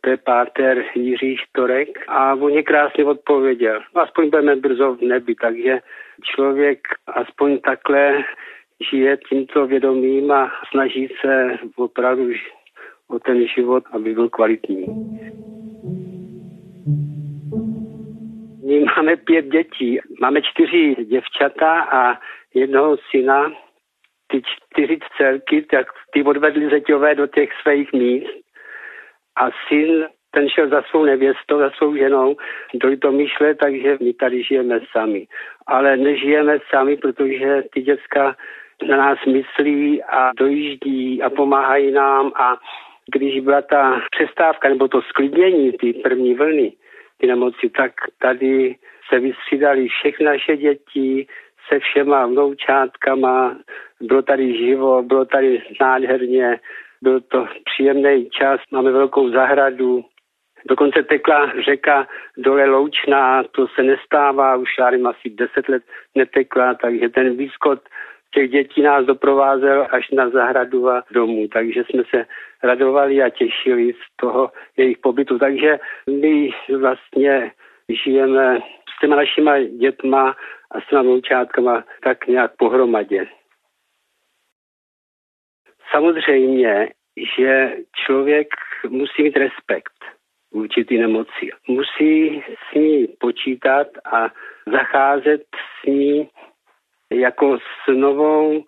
to 0.00 0.10
je 0.10 0.16
páter 0.16 0.84
Jiří 0.94 1.36
Štorek 1.36 1.88
a 2.08 2.34
on 2.34 2.52
je 2.52 2.62
krásně 2.62 3.04
odpověděl. 3.04 3.80
Aspoň 3.94 4.30
budeme 4.30 4.56
brzo 4.56 4.94
v 4.94 5.02
nebi, 5.02 5.34
takže 5.34 5.80
člověk 6.22 6.78
aspoň 7.06 7.58
takhle 7.58 8.24
žije 8.90 9.16
tímto 9.28 9.66
vědomím 9.66 10.30
a 10.30 10.52
snaží 10.70 11.08
se 11.20 11.58
opravdu 11.76 12.30
o 13.08 13.18
ten 13.18 13.46
život, 13.46 13.84
aby 13.92 14.14
byl 14.14 14.28
kvalitní. 14.28 14.86
My 18.66 18.84
máme 18.84 19.16
pět 19.16 19.46
dětí. 19.46 20.00
Máme 20.20 20.42
čtyři 20.42 20.94
děvčata 21.04 21.80
a 21.80 22.20
jednoho 22.54 22.96
syna. 23.10 23.52
Ty 24.26 24.42
čtyři 24.42 24.98
dcerky, 24.98 25.62
tak 25.62 25.86
ty 26.12 26.22
odvedli 26.22 26.70
zeťové 26.70 27.14
do 27.14 27.26
těch 27.26 27.50
svých 27.62 27.92
míst. 27.92 28.30
A 29.36 29.50
syn 29.68 30.06
ten 30.38 30.48
šel 30.48 30.68
za 30.68 30.82
svou 30.82 31.04
nevěstou, 31.04 31.58
za 31.58 31.70
svou 31.70 31.96
ženou 31.96 32.36
do 32.74 32.88
Litomyšle, 32.88 33.54
takže 33.54 33.98
my 34.00 34.12
tady 34.12 34.42
žijeme 34.42 34.80
sami. 34.92 35.26
Ale 35.66 35.96
nežijeme 35.96 36.58
sami, 36.70 36.96
protože 36.96 37.62
ty 37.72 37.82
děcka 37.82 38.36
na 38.88 38.96
nás 38.96 39.18
myslí 39.26 40.02
a 40.02 40.30
dojíždí 40.38 41.22
a 41.22 41.30
pomáhají 41.30 41.90
nám 41.92 42.32
a 42.34 42.56
když 43.14 43.40
byla 43.40 43.62
ta 43.62 44.00
přestávka 44.10 44.68
nebo 44.68 44.88
to 44.88 45.02
sklidnění, 45.02 45.72
ty 45.72 45.92
první 45.92 46.34
vlny, 46.34 46.72
ty 47.18 47.26
nemoci, 47.26 47.70
tak 47.70 47.92
tady 48.18 48.76
se 49.08 49.20
vystřídali 49.20 49.88
všechny 49.88 50.26
naše 50.26 50.56
děti 50.56 51.26
se 51.68 51.78
všema 51.78 52.26
vnoučátkama, 52.26 53.56
bylo 54.00 54.22
tady 54.22 54.56
živo, 54.58 55.02
bylo 55.02 55.24
tady 55.24 55.62
nádherně, 55.80 56.60
byl 57.02 57.20
to 57.20 57.46
příjemný 57.64 58.30
čas, 58.30 58.60
máme 58.70 58.90
velkou 58.92 59.30
zahradu, 59.30 60.04
Dokonce 60.66 61.02
tekla 61.02 61.52
řeka 61.64 62.08
dole 62.36 62.66
Loučná, 62.66 63.42
to 63.42 63.68
se 63.68 63.82
nestává, 63.82 64.56
už 64.56 64.68
já 64.78 64.90
nevím, 64.90 65.06
asi 65.06 65.30
deset 65.30 65.68
let 65.68 65.82
netekla, 66.14 66.74
takže 66.74 67.08
ten 67.08 67.36
výskot 67.36 67.80
těch 68.34 68.50
dětí 68.50 68.82
nás 68.82 69.06
doprovázel 69.06 69.86
až 69.90 70.10
na 70.10 70.30
zahradu 70.30 70.88
a 70.88 71.04
domů, 71.10 71.48
takže 71.48 71.84
jsme 71.84 72.02
se 72.10 72.26
radovali 72.62 73.22
a 73.22 73.30
těšili 73.30 73.92
z 73.92 74.16
toho 74.16 74.52
jejich 74.76 74.98
pobytu. 74.98 75.38
Takže 75.38 75.78
my 76.10 76.50
vlastně 76.78 77.52
žijeme 78.04 78.58
s 78.96 79.00
těma 79.00 79.16
našima 79.16 79.60
dětma 79.60 80.36
a 80.70 80.80
s 80.80 80.88
těma 80.88 81.02
vnoučátkama 81.02 81.84
tak 82.02 82.26
nějak 82.26 82.56
pohromadě. 82.56 83.26
Samozřejmě, 85.90 86.88
že 87.36 87.76
člověk 88.06 88.48
musí 88.88 89.22
mít 89.22 89.36
respekt 89.36 89.97
vůči 90.52 90.84
ty 90.84 90.98
nemoci. 90.98 91.50
Musí 91.68 92.42
s 92.70 92.74
ní 92.74 93.06
počítat 93.20 93.86
a 94.12 94.28
zacházet 94.72 95.42
s 95.82 95.86
ní 95.86 96.28
jako 97.12 97.58
s 97.58 97.92
novou 97.92 98.64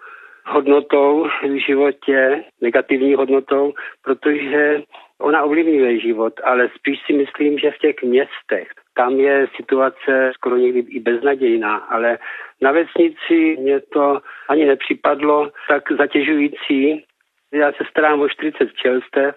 hodnotou 0.47 1.29
v 1.43 1.67
životě, 1.67 2.45
negativní 2.61 3.15
hodnotou, 3.15 3.73
protože 4.03 4.83
ona 5.21 5.43
ovlivňuje 5.43 6.01
život, 6.01 6.41
ale 6.45 6.69
spíš 6.77 6.99
si 7.07 7.13
myslím, 7.13 7.59
že 7.59 7.71
v 7.71 7.79
těch 7.79 8.03
městech 8.03 8.69
tam 8.95 9.21
je 9.21 9.49
situace 9.57 10.31
skoro 10.35 10.57
někdy 10.57 10.79
i 10.79 11.01
beznadějná, 11.01 11.77
ale 11.77 12.19
na 12.63 12.73
vesnici 12.73 13.57
mě 13.61 13.81
to 13.81 14.21
ani 14.49 14.65
nepřipadlo 14.65 15.51
tak 15.69 15.93
zatěžující. 15.93 17.05
Já 17.53 17.73
se 17.73 17.85
starám 17.91 18.21
o 18.21 18.29
40 18.29 18.69
včelstev, 18.71 19.35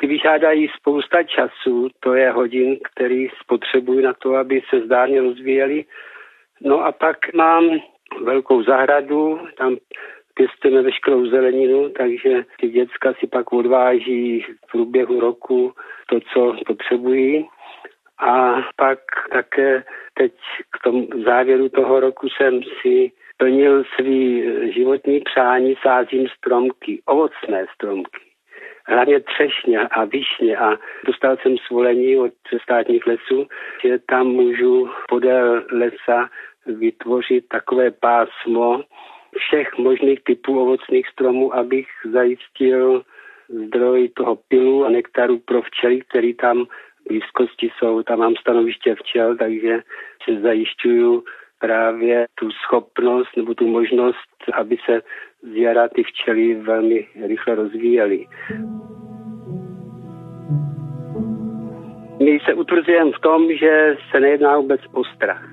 ty 0.00 0.06
vyžádají 0.06 0.68
spousta 0.76 1.22
času, 1.22 1.88
to 2.00 2.14
je 2.14 2.30
hodin, 2.30 2.78
který 2.92 3.28
spotřebuji 3.42 4.00
na 4.00 4.12
to, 4.12 4.34
aby 4.34 4.62
se 4.70 4.80
zdárně 4.80 5.20
rozvíjeli. 5.20 5.84
No 6.60 6.84
a 6.84 6.92
pak 6.92 7.34
mám 7.34 7.64
velkou 8.24 8.62
zahradu, 8.62 9.40
tam 9.58 9.76
pěstujeme 10.34 10.82
veškerou 10.82 11.26
zeleninu, 11.26 11.88
takže 11.88 12.44
ty 12.60 12.68
děcka 12.68 13.14
si 13.14 13.26
pak 13.26 13.52
odváží 13.52 14.40
v 14.40 14.70
průběhu 14.72 15.20
roku 15.20 15.72
to, 16.08 16.20
co 16.32 16.56
potřebují. 16.66 17.48
A 18.18 18.62
pak 18.76 18.98
také 19.32 19.84
teď 20.14 20.32
k 20.72 20.82
tomu 20.84 21.08
závěru 21.24 21.68
toho 21.68 22.00
roku 22.00 22.28
jsem 22.28 22.60
si 22.82 23.12
plnil 23.36 23.84
svý 23.96 24.44
životní 24.72 25.20
přání, 25.20 25.74
sázím 25.82 26.28
stromky, 26.28 27.02
ovocné 27.06 27.66
stromky. 27.74 28.29
Hlavně 28.90 29.20
třešně 29.20 29.80
a 29.80 30.04
višně 30.04 30.56
a 30.56 30.78
dostal 31.04 31.36
jsem 31.36 31.58
svolení 31.58 32.18
od 32.18 32.32
státních 32.62 33.06
lesů, 33.06 33.46
že 33.84 33.98
tam 33.98 34.26
můžu 34.26 34.90
podél 35.08 35.64
lesa 35.72 36.30
vytvořit 36.66 37.48
takové 37.48 37.90
pásmo 37.90 38.82
všech 39.36 39.78
možných 39.78 40.24
typů 40.24 40.60
ovocných 40.60 41.08
stromů, 41.08 41.54
abych 41.54 41.86
zajistil 42.12 43.02
zdroj 43.48 44.08
toho 44.08 44.36
pilu 44.36 44.84
a 44.84 44.90
nektaru 44.90 45.38
pro 45.38 45.62
včely, 45.62 46.00
který 46.00 46.34
tam 46.34 46.64
v 46.64 47.08
blízkosti 47.08 47.70
jsou. 47.78 48.02
Tam 48.02 48.18
mám 48.18 48.36
stanoviště 48.36 48.94
včel, 48.94 49.36
takže 49.36 49.82
se 50.24 50.40
zajišťuju 50.40 51.24
právě 51.58 52.26
tu 52.34 52.50
schopnost 52.50 53.36
nebo 53.36 53.54
tu 53.54 53.66
možnost, 53.66 54.30
aby 54.52 54.76
se 54.84 55.02
z 55.42 55.56
jara 55.56 55.88
ty 55.88 56.02
včely 56.02 56.54
velmi 56.54 57.06
rychle 57.26 57.54
rozvíjely. 57.54 58.26
My 62.22 62.38
se 62.44 62.54
utvrzujeme 62.54 63.10
v 63.10 63.20
tom, 63.20 63.48
že 63.60 63.96
se 64.10 64.20
nejedná 64.20 64.56
vůbec 64.56 64.80
o 64.92 65.04
strach. 65.04 65.44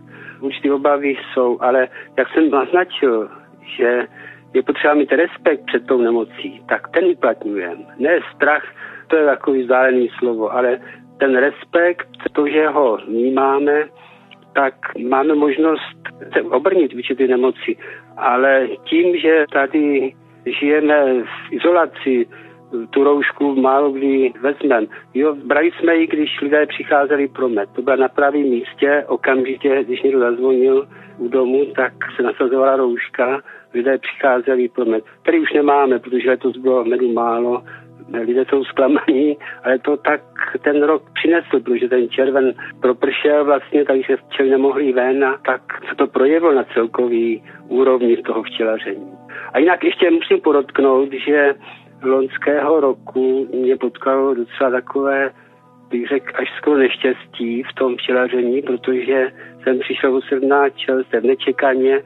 Určitě 0.42 0.74
obavy 0.74 1.16
jsou, 1.34 1.58
ale 1.62 1.88
jak 2.18 2.28
jsem 2.30 2.50
naznačil, 2.50 3.30
že 3.78 4.08
je 4.54 4.64
potřeba 4.64 4.94
mít 4.94 5.12
respekt 5.12 5.66
před 5.66 5.88
tou 5.88 6.02
nemocí, 6.02 6.62
tak 6.70 6.88
ten 6.90 7.06
uplatňujeme. 7.06 7.86
Ne 8.00 8.20
strach, 8.36 8.64
to 9.08 9.16
je 9.16 9.26
takový 9.26 9.62
vzdálený 9.62 10.10
slovo, 10.20 10.54
ale 10.54 10.80
ten 11.20 11.38
respekt, 11.38 12.08
to, 12.34 12.48
že 12.48 12.68
ho 12.68 12.98
vnímáme, 13.08 13.90
tak 14.54 14.74
máme 15.10 15.36
možnost 15.36 15.98
se 16.34 16.42
obrnit 16.42 16.94
vůči 16.94 17.16
ty 17.16 17.28
nemoci. 17.28 17.78
Ale 18.18 18.68
tím, 18.84 19.18
že 19.18 19.46
tady 19.52 20.14
žijeme 20.46 21.24
v 21.24 21.54
izolaci, 21.54 22.28
tu 22.90 23.04
roušku 23.04 23.56
málo 23.56 23.92
kdy 23.92 24.34
vezmeme. 24.42 24.88
Jo, 25.14 25.36
brali 25.36 25.72
jsme 25.72 25.96
ji, 25.96 26.08
když 26.08 26.42
lidé 26.42 26.66
přicházeli 26.66 27.28
pro 27.28 27.50
med. 27.50 27.70
To 27.76 27.82
byla 27.82 27.96
na 27.96 28.08
pravém 28.08 28.42
místě, 28.42 29.04
okamžitě, 29.08 29.84
když 29.84 30.02
někdo 30.02 30.20
zazvonil 30.20 30.88
u 31.18 31.28
domu, 31.28 31.66
tak 31.66 31.94
se 32.16 32.24
nasazovala 32.24 32.76
rouška, 32.76 33.42
lidé 33.74 33.98
přicházeli 33.98 34.70
pro 34.70 34.86
med. 34.86 35.04
Tady 35.26 35.40
už 35.40 35.54
nemáme, 35.54 36.00
protože 36.00 36.30
letos 36.30 36.58
bylo 36.58 36.86
medu 36.86 37.14
málo, 37.14 37.64
lidé 38.14 38.46
jsou 38.50 38.64
zklamaní, 38.64 39.38
ale 39.64 39.80
to 39.80 39.98
tak 39.98 40.22
ten 40.64 40.84
rok 40.84 41.04
přinesl, 41.14 41.60
protože 41.60 41.90
ten 41.90 42.10
červen 42.10 42.54
propršel 42.82 43.46
vlastně, 43.46 43.86
takže 43.86 44.18
včely 44.18 44.50
nemohli 44.50 44.94
ven 44.94 45.26
a 45.26 45.38
tak 45.46 45.62
se 45.90 45.96
to 45.96 46.08
projevilo 46.08 46.54
na 46.54 46.64
celkový 46.64 47.44
úrovni 47.68 48.18
toho 48.18 48.44
včelaření. 48.44 49.12
A 49.54 49.60
jinak 49.60 49.84
ještě 49.84 50.12
musím 50.12 50.42
podotknout, 50.42 51.10
že 51.28 51.56
loňského 52.04 52.80
roku 52.80 53.48
mě 53.54 53.78
potkalo 53.78 54.34
docela 54.34 54.72
takové, 54.72 55.32
bych 55.90 56.08
řekl, 56.08 56.34
až 56.36 56.48
skoro 56.58 56.78
neštěstí 56.78 57.64
v 57.64 57.74
tom 57.74 57.96
včelaření, 57.98 58.62
protože 58.62 59.32
jsem 59.64 59.80
přišel 59.80 60.16
o 60.16 60.22
17 60.22 60.76
čelstev 60.76 61.24
nečekaně, 61.24 62.02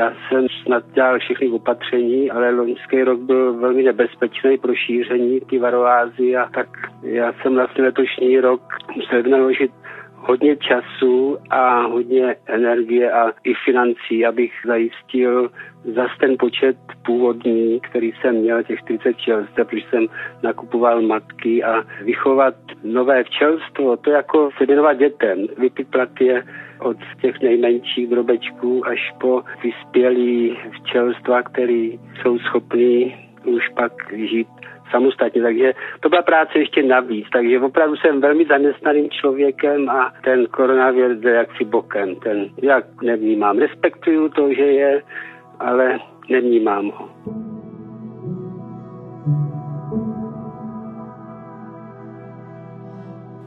já 0.00 0.12
jsem 0.28 0.46
snad 0.62 0.84
dělal 0.92 1.18
všechny 1.18 1.48
opatření, 1.48 2.30
ale 2.30 2.50
loňský 2.50 3.02
rok 3.02 3.20
byl 3.20 3.54
velmi 3.54 3.82
nebezpečný 3.82 4.58
pro 4.58 4.74
šíření 4.74 5.40
ty 5.40 5.58
varoázy 5.58 6.36
a 6.36 6.48
tak 6.54 6.68
já 7.02 7.32
jsem 7.32 7.54
vlastně 7.54 7.84
letošní 7.84 8.40
rok 8.40 8.62
musel 8.96 9.22
naložit 9.22 9.70
hodně 10.16 10.56
času 10.56 11.38
a 11.50 11.80
hodně 11.80 12.36
energie 12.46 13.12
a 13.12 13.32
i 13.44 13.54
financí, 13.64 14.26
abych 14.26 14.52
zajistil 14.66 15.50
zase 15.84 16.12
ten 16.20 16.36
počet 16.38 16.76
původní, 17.06 17.80
který 17.80 18.12
jsem 18.12 18.34
měl, 18.34 18.62
těch 18.62 18.78
40 18.78 19.12
včelstev, 19.16 19.68
protože 19.68 19.84
jsem 19.90 20.06
nakupoval 20.42 21.02
matky 21.02 21.64
a 21.64 21.84
vychovat 22.04 22.54
nové 22.84 23.24
včelstvo, 23.24 23.96
to 23.96 24.10
jako 24.10 24.50
se 24.58 24.66
věnovat 24.66 24.92
dětem, 24.92 25.46
vypiplat 25.58 26.20
je 26.20 26.44
od 26.80 26.96
těch 27.20 27.40
nejmenších 27.40 28.06
drobečků 28.06 28.86
až 28.86 29.14
po 29.20 29.42
vyspělý 29.62 30.58
včelstva, 30.70 31.42
který 31.42 32.00
jsou 32.22 32.38
schopní 32.38 33.14
už 33.44 33.68
pak 33.68 33.92
žít 34.12 34.48
samostatně, 34.90 35.42
takže 35.42 35.72
to 36.00 36.08
byla 36.08 36.22
práce 36.22 36.58
ještě 36.58 36.82
navíc, 36.82 37.26
takže 37.32 37.60
opravdu 37.60 37.96
jsem 37.96 38.20
velmi 38.20 38.44
zaměstnaným 38.44 39.10
člověkem 39.10 39.88
a 39.88 40.12
ten 40.24 40.46
koronavir 40.46 41.18
jde 41.18 41.30
jaksi 41.30 41.64
bokem, 41.64 42.16
ten 42.16 42.48
jak 42.62 43.02
nevnímám, 43.02 43.58
respektuju 43.58 44.28
to, 44.28 44.54
že 44.54 44.62
je, 44.62 45.02
ale 45.58 45.98
nevnímám 46.28 46.90
ho. 46.90 47.08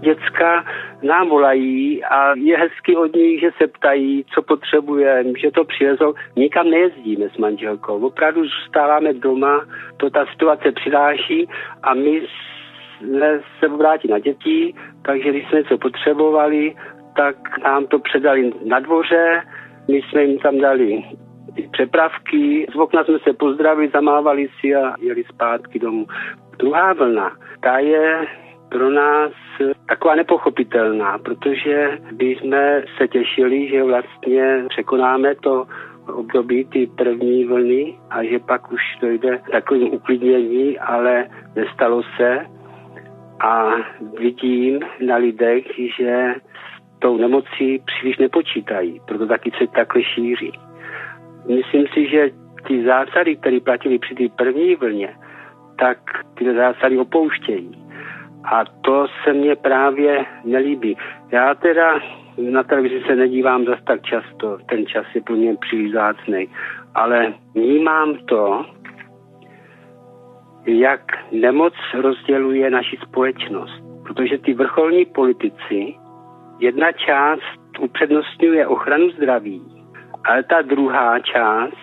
Děcka 0.04 0.66
nám 1.02 1.30
volají 1.30 2.04
a 2.04 2.36
je 2.36 2.58
hezky 2.58 2.96
od 2.96 3.16
nich, 3.16 3.40
že 3.40 3.50
se 3.62 3.68
ptají, 3.68 4.26
co 4.34 4.42
potřebujeme, 4.42 5.32
že 5.40 5.52
to 5.52 5.64
přilezou. 5.64 6.14
Nikam 6.36 6.70
nejezdíme 6.70 7.30
s 7.30 7.38
manželkou, 7.38 8.00
opravdu 8.00 8.42
zůstáváme 8.44 9.14
doma, 9.14 9.66
to 9.98 10.10
ta 10.10 10.26
situace 10.26 10.72
přináší 10.72 11.50
a 11.84 11.94
my 11.94 12.22
se 13.60 13.68
vrátí 13.68 14.08
na 14.08 14.20
děti, 14.20 14.74
takže 15.06 15.30
když 15.30 15.48
jsme 15.48 15.60
něco 15.60 15.78
potřebovali, 15.78 16.76
tak 17.16 17.36
nám 17.64 17.88
to 17.88 18.00
předali 18.00 18.52
na 18.66 18.80
dvoře, 18.80 19.42
my 19.88 20.02
jsme 20.02 20.24
jim 20.24 20.40
tam 20.40 20.58
dali 20.58 21.04
ty 21.56 21.70
přepravky, 21.72 22.68
z 22.74 22.76
okna 22.76 23.04
jsme 23.04 23.20
se 23.20 23.34
pozdravili, 23.34 23.90
zamávali 23.94 24.48
si 24.60 24.76
a 24.76 24.96
jeli 25.00 25.24
zpátky 25.24 25.80
domů. 25.80 26.06
Druhá 26.60 26.94
vlna, 26.94 27.32
ta 27.60 27.78
je 27.78 28.28
pro 28.74 28.90
nás 28.90 29.32
taková 29.90 30.16
nepochopitelná, 30.16 31.18
protože 31.18 31.98
by 32.12 32.26
jsme 32.26 32.84
se 32.98 33.08
těšili, 33.08 33.68
že 33.70 33.84
vlastně 33.84 34.66
překonáme 34.70 35.36
to 35.36 35.66
období 36.14 36.66
ty 36.66 36.88
první 36.98 37.46
vlny 37.46 37.98
a 38.10 38.24
že 38.24 38.40
pak 38.40 38.72
už 38.72 38.82
dojde 39.02 39.42
takovým 39.52 39.94
uklidnění, 39.94 40.80
ale 40.80 41.26
nestalo 41.56 42.04
se. 42.18 42.46
A 43.40 43.72
vidím 44.20 44.80
na 45.06 45.16
lidech, 45.16 45.66
že 45.98 46.36
s 46.96 47.00
tou 47.00 47.18
nemocí 47.18 47.82
příliš 47.86 48.18
nepočítají, 48.18 49.02
proto 49.08 49.28
taky 49.28 49.52
se 49.52 49.68
takhle 49.76 50.04
šíří. 50.04 50.52
Myslím 51.48 51.88
si, 51.94 52.10
že 52.10 52.30
ty 52.68 52.86
zásady, 52.86 53.36
které 53.36 53.60
platily 53.60 54.00
při 54.00 54.16
té 54.16 54.24
první 54.38 54.76
vlně, 54.76 55.16
tak 55.80 55.98
ty 56.38 56.54
zásady 56.54 56.98
opouštějí. 56.98 57.83
A 58.44 58.64
to 58.82 59.08
se 59.24 59.34
mně 59.34 59.56
právě 59.56 60.26
nelíbí. 60.44 60.98
Já 61.32 61.56
teda 61.56 62.00
na 62.38 62.64
televizi 62.64 63.04
se 63.08 63.16
nedívám 63.16 63.66
zas 63.66 63.80
tak 63.84 64.02
často, 64.02 64.58
ten 64.70 64.86
čas 64.86 65.06
je 65.16 65.22
pro 65.22 65.36
mě 65.36 65.56
příliš 65.56 65.92
zácný, 65.92 66.50
ale 66.96 67.34
vnímám 67.56 68.18
to, 68.26 68.66
jak 70.66 71.02
nemoc 71.32 71.74
rozděluje 71.94 72.70
naši 72.70 72.98
společnost. 73.08 73.84
Protože 74.04 74.38
ty 74.38 74.54
vrcholní 74.54 75.06
politici, 75.06 75.96
jedna 76.60 76.92
část 76.92 77.80
upřednostňuje 77.80 78.68
ochranu 78.68 79.10
zdraví, 79.10 79.62
ale 80.26 80.44
ta 80.44 80.62
druhá 80.62 81.20
část, 81.20 81.78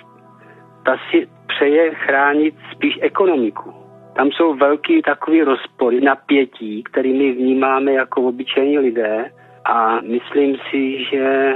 ta 0.84 0.96
si 1.10 1.28
přeje 1.46 1.94
chránit 1.94 2.54
spíš 2.72 2.98
ekonomiku. 3.00 3.79
Tam 4.16 4.30
jsou 4.30 4.54
velký 4.54 5.02
takový 5.02 5.42
rozpory, 5.42 6.00
napětí, 6.00 6.82
který 6.82 7.12
my 7.12 7.32
vnímáme 7.32 7.92
jako 7.92 8.22
obyčejní 8.22 8.78
lidé 8.78 9.30
a 9.64 10.00
myslím 10.00 10.56
si, 10.70 11.04
že 11.04 11.54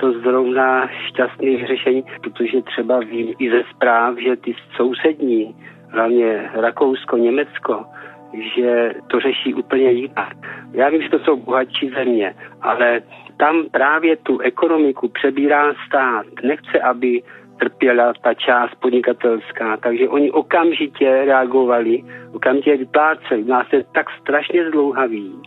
to 0.00 0.12
zrovna 0.12 0.88
šťastné 0.88 1.66
řešení, 1.66 2.04
protože 2.22 2.62
třeba 2.62 2.98
vím 2.98 3.34
i 3.38 3.50
ze 3.50 3.62
zpráv, 3.74 4.18
že 4.18 4.36
ty 4.36 4.54
sousední, 4.76 5.56
hlavně 5.88 6.50
Rakousko, 6.54 7.16
Německo, 7.16 7.84
že 8.54 8.92
to 9.06 9.20
řeší 9.20 9.54
úplně 9.54 9.90
jinak. 9.90 10.36
Já 10.72 10.88
vím, 10.88 11.02
že 11.02 11.08
to 11.08 11.18
jsou 11.18 11.36
bohatší 11.36 11.90
země, 11.90 12.34
ale 12.62 13.00
tam 13.36 13.64
právě 13.70 14.16
tu 14.16 14.38
ekonomiku 14.38 15.08
přebírá 15.08 15.74
stát. 15.86 16.26
Nechce, 16.42 16.80
aby 16.80 17.22
trpěla 17.58 18.12
ta 18.22 18.34
část 18.34 18.74
podnikatelská, 18.74 19.76
takže 19.76 20.08
oni 20.08 20.30
okamžitě 20.30 21.24
reagovali, 21.24 22.02
okamžitě 22.32 22.76
vypláceli. 22.76 23.44
Nás 23.44 23.66
je 23.72 23.84
tak 23.94 24.06
strašně 24.20 24.68
zdlouhavý, 24.68 25.42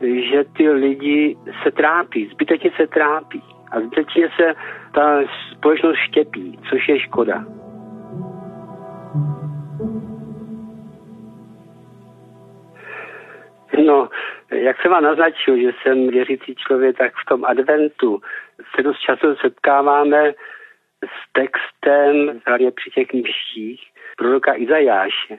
že 0.00 0.44
ty 0.56 0.70
lidi 0.70 1.36
se 1.62 1.70
trápí, 1.70 2.28
zbytečně 2.32 2.70
se 2.76 2.86
trápí 2.86 3.42
a 3.70 3.80
zbytečně 3.80 4.28
se 4.36 4.54
ta 4.94 5.20
společnost 5.52 5.96
štěpí, 5.96 6.58
což 6.70 6.88
je 6.88 7.00
škoda. 7.00 7.44
No, 13.86 14.08
jak 14.50 14.82
jsem 14.82 14.90
vám 14.90 15.04
naznačil, 15.04 15.56
že 15.56 15.70
jsem 15.82 16.08
věřící 16.08 16.54
člověk, 16.54 16.98
tak 16.98 17.12
v 17.12 17.28
tom 17.28 17.44
adventu 17.44 18.20
se 18.76 18.82
dost 18.82 18.98
často 18.98 19.36
setkáváme 19.36 20.32
s 21.04 21.32
textem, 21.32 22.40
hlavně 22.46 22.70
při 22.70 22.90
těch 22.90 23.12
mších, 23.12 23.82
proroka 24.16 24.54
Izajáše. 24.54 25.38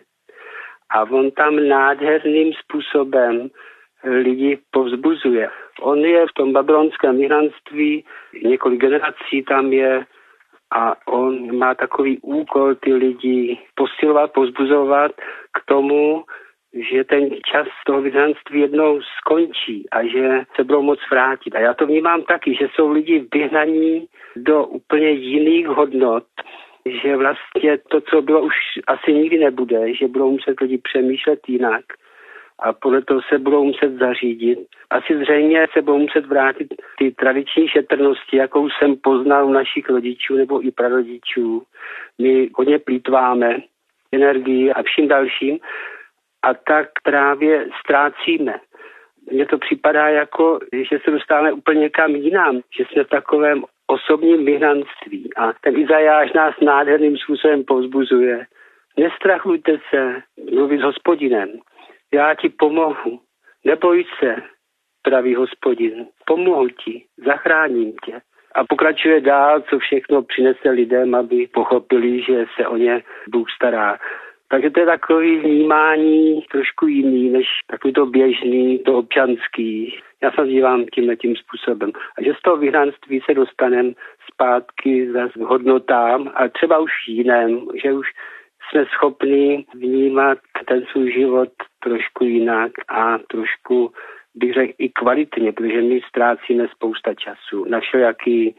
A 0.89 1.01
on 1.01 1.31
tam 1.31 1.67
nádherným 1.67 2.53
způsobem 2.53 3.49
lidi 4.03 4.59
povzbuzuje. 4.71 5.49
On 5.81 5.99
je 5.99 6.25
v 6.27 6.33
tom 6.33 6.53
babylonském 6.53 7.17
vyhnanství, 7.17 8.05
několik 8.43 8.81
generací 8.81 9.43
tam 9.43 9.73
je 9.73 10.05
a 10.75 11.07
on 11.07 11.57
má 11.57 11.75
takový 11.75 12.19
úkol 12.21 12.75
ty 12.75 12.93
lidi 12.93 13.59
posilovat, 13.75 14.33
povzbuzovat 14.33 15.11
k 15.53 15.65
tomu, 15.65 16.23
že 16.73 17.03
ten 17.03 17.29
čas 17.51 17.67
toho 17.85 18.01
vyhnanství 18.01 18.59
jednou 18.59 19.01
skončí 19.01 19.89
a 19.91 20.03
že 20.07 20.41
se 20.55 20.63
budou 20.63 20.81
moc 20.81 20.99
vrátit. 21.11 21.55
A 21.55 21.59
já 21.59 21.73
to 21.73 21.85
vnímám 21.85 22.23
taky, 22.23 22.55
že 22.55 22.67
jsou 22.73 22.91
lidi 22.91 23.25
vyhnaní 23.33 24.07
do 24.35 24.65
úplně 24.65 25.09
jiných 25.09 25.67
hodnot, 25.67 26.23
že 26.85 27.17
vlastně 27.17 27.77
to, 27.77 28.01
co 28.01 28.21
bylo, 28.21 28.41
už 28.41 28.55
asi 28.87 29.13
nikdy 29.13 29.37
nebude, 29.39 29.93
že 29.93 30.07
budou 30.07 30.31
muset 30.31 30.59
lidi 30.61 30.77
přemýšlet 30.77 31.39
jinak 31.47 31.85
a 32.59 32.73
podle 32.73 33.01
toho 33.01 33.21
se 33.29 33.39
budou 33.39 33.63
muset 33.63 33.93
zařídit. 33.93 34.59
Asi 34.89 35.17
zřejmě 35.17 35.67
se 35.73 35.81
budou 35.81 35.97
muset 35.97 36.25
vrátit 36.25 36.73
ty 36.97 37.11
tradiční 37.11 37.67
šetrnosti, 37.67 38.37
jakou 38.37 38.69
jsem 38.69 38.95
poznal 38.95 39.45
u 39.45 39.51
našich 39.51 39.89
rodičů 39.89 40.35
nebo 40.35 40.65
i 40.67 40.71
prarodičů. 40.71 41.63
My 42.21 42.49
hodně 42.55 42.79
plítváme 42.79 43.57
energii 44.11 44.71
a 44.71 44.83
vším 44.83 45.07
dalším 45.07 45.59
a 46.43 46.53
tak 46.53 46.89
právě 47.03 47.67
ztrácíme. 47.79 48.59
Mně 49.31 49.45
to 49.45 49.57
připadá 49.57 50.09
jako, 50.09 50.59
že 50.91 50.99
se 51.03 51.11
dostáváme 51.11 51.51
úplně 51.51 51.89
kam 51.89 52.15
jinam, 52.15 52.61
že 52.77 52.83
jsme 52.85 53.03
v 53.03 53.09
takovém 53.09 53.63
osobním 53.87 54.45
vyhnanství. 54.45 55.29
A 55.37 55.53
ten 55.61 55.77
Izajáš 55.77 56.33
nás 56.33 56.55
nádherným 56.61 57.17
způsobem 57.17 57.63
povzbuzuje. 57.63 58.45
Nestrachujte 58.99 59.77
se 59.89 60.21
mluvit 60.51 60.79
s 60.79 60.83
hospodinem. 60.83 61.49
Já 62.13 62.35
ti 62.35 62.49
pomohu. 62.49 63.19
Neboj 63.65 64.05
se, 64.19 64.35
pravý 65.01 65.35
hospodin. 65.35 66.07
Pomohu 66.25 66.69
ti, 66.69 67.05
zachráním 67.25 67.93
tě. 68.05 68.21
A 68.55 68.63
pokračuje 68.63 69.21
dál, 69.21 69.61
co 69.61 69.79
všechno 69.79 70.23
přinese 70.23 70.69
lidem, 70.69 71.15
aby 71.15 71.47
pochopili, 71.47 72.21
že 72.21 72.45
se 72.55 72.67
o 72.67 72.77
ně 72.77 73.03
Bůh 73.29 73.47
stará. 73.55 73.97
Takže 74.53 74.69
to 74.69 74.79
je 74.79 74.85
takový 74.85 75.37
vnímání 75.37 76.41
trošku 76.51 76.87
jiný, 76.87 77.29
než 77.29 77.45
takový 77.67 77.93
to 77.93 78.05
běžný, 78.05 78.79
to 78.79 78.97
občanský. 78.97 79.99
Já 80.23 80.31
se 80.31 80.47
dívám 80.47 80.85
tímhle 80.85 81.15
tím 81.15 81.35
způsobem. 81.35 81.91
A 82.17 82.23
že 82.23 82.33
z 82.33 82.41
toho 82.41 82.57
vyhnanství 82.57 83.21
se 83.25 83.33
dostaneme 83.33 83.93
zpátky 84.31 85.11
zase 85.11 85.39
hodnotám 85.43 86.31
a 86.35 86.47
třeba 86.47 86.77
už 86.77 86.91
jiném, 87.07 87.67
že 87.83 87.93
už 87.93 88.07
jsme 88.69 88.85
schopni 88.85 89.65
vnímat 89.75 90.37
ten 90.67 90.85
svůj 90.91 91.13
život 91.13 91.49
trošku 91.83 92.23
jinak 92.23 92.71
a 92.87 93.17
trošku 93.17 93.91
bych 94.35 94.53
řekl 94.53 94.73
i 94.77 94.89
kvalitně, 94.89 95.51
protože 95.51 95.81
my 95.81 96.01
ztrácíme 96.09 96.67
spousta 96.67 97.13
času 97.13 97.65
na 97.65 97.79
všelijaký 97.79 98.55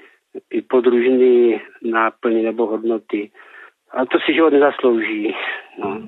i 0.50 0.62
podružný 0.62 1.60
náplň 1.82 2.44
nebo 2.44 2.66
hodnoty. 2.66 3.30
A 3.94 4.06
to 4.06 4.18
si 4.26 4.34
život 4.34 4.52
nezaslouží. 4.52 5.34
No. 5.78 6.02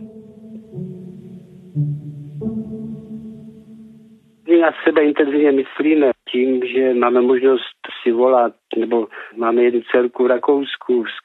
My 4.48 4.58
na 4.58 4.70
sebe 4.84 5.04
intenzivně 5.04 5.52
myslíme 5.52 6.10
tím, 6.30 6.66
že 6.66 6.94
máme 6.94 7.20
možnost 7.20 7.76
si 8.02 8.12
volat, 8.12 8.52
nebo 8.76 9.08
máme 9.36 9.62
jednu 9.62 9.80
dcerku 9.80 10.24
v 10.24 10.26
Rakousku, 10.26 11.04
s 11.06 11.20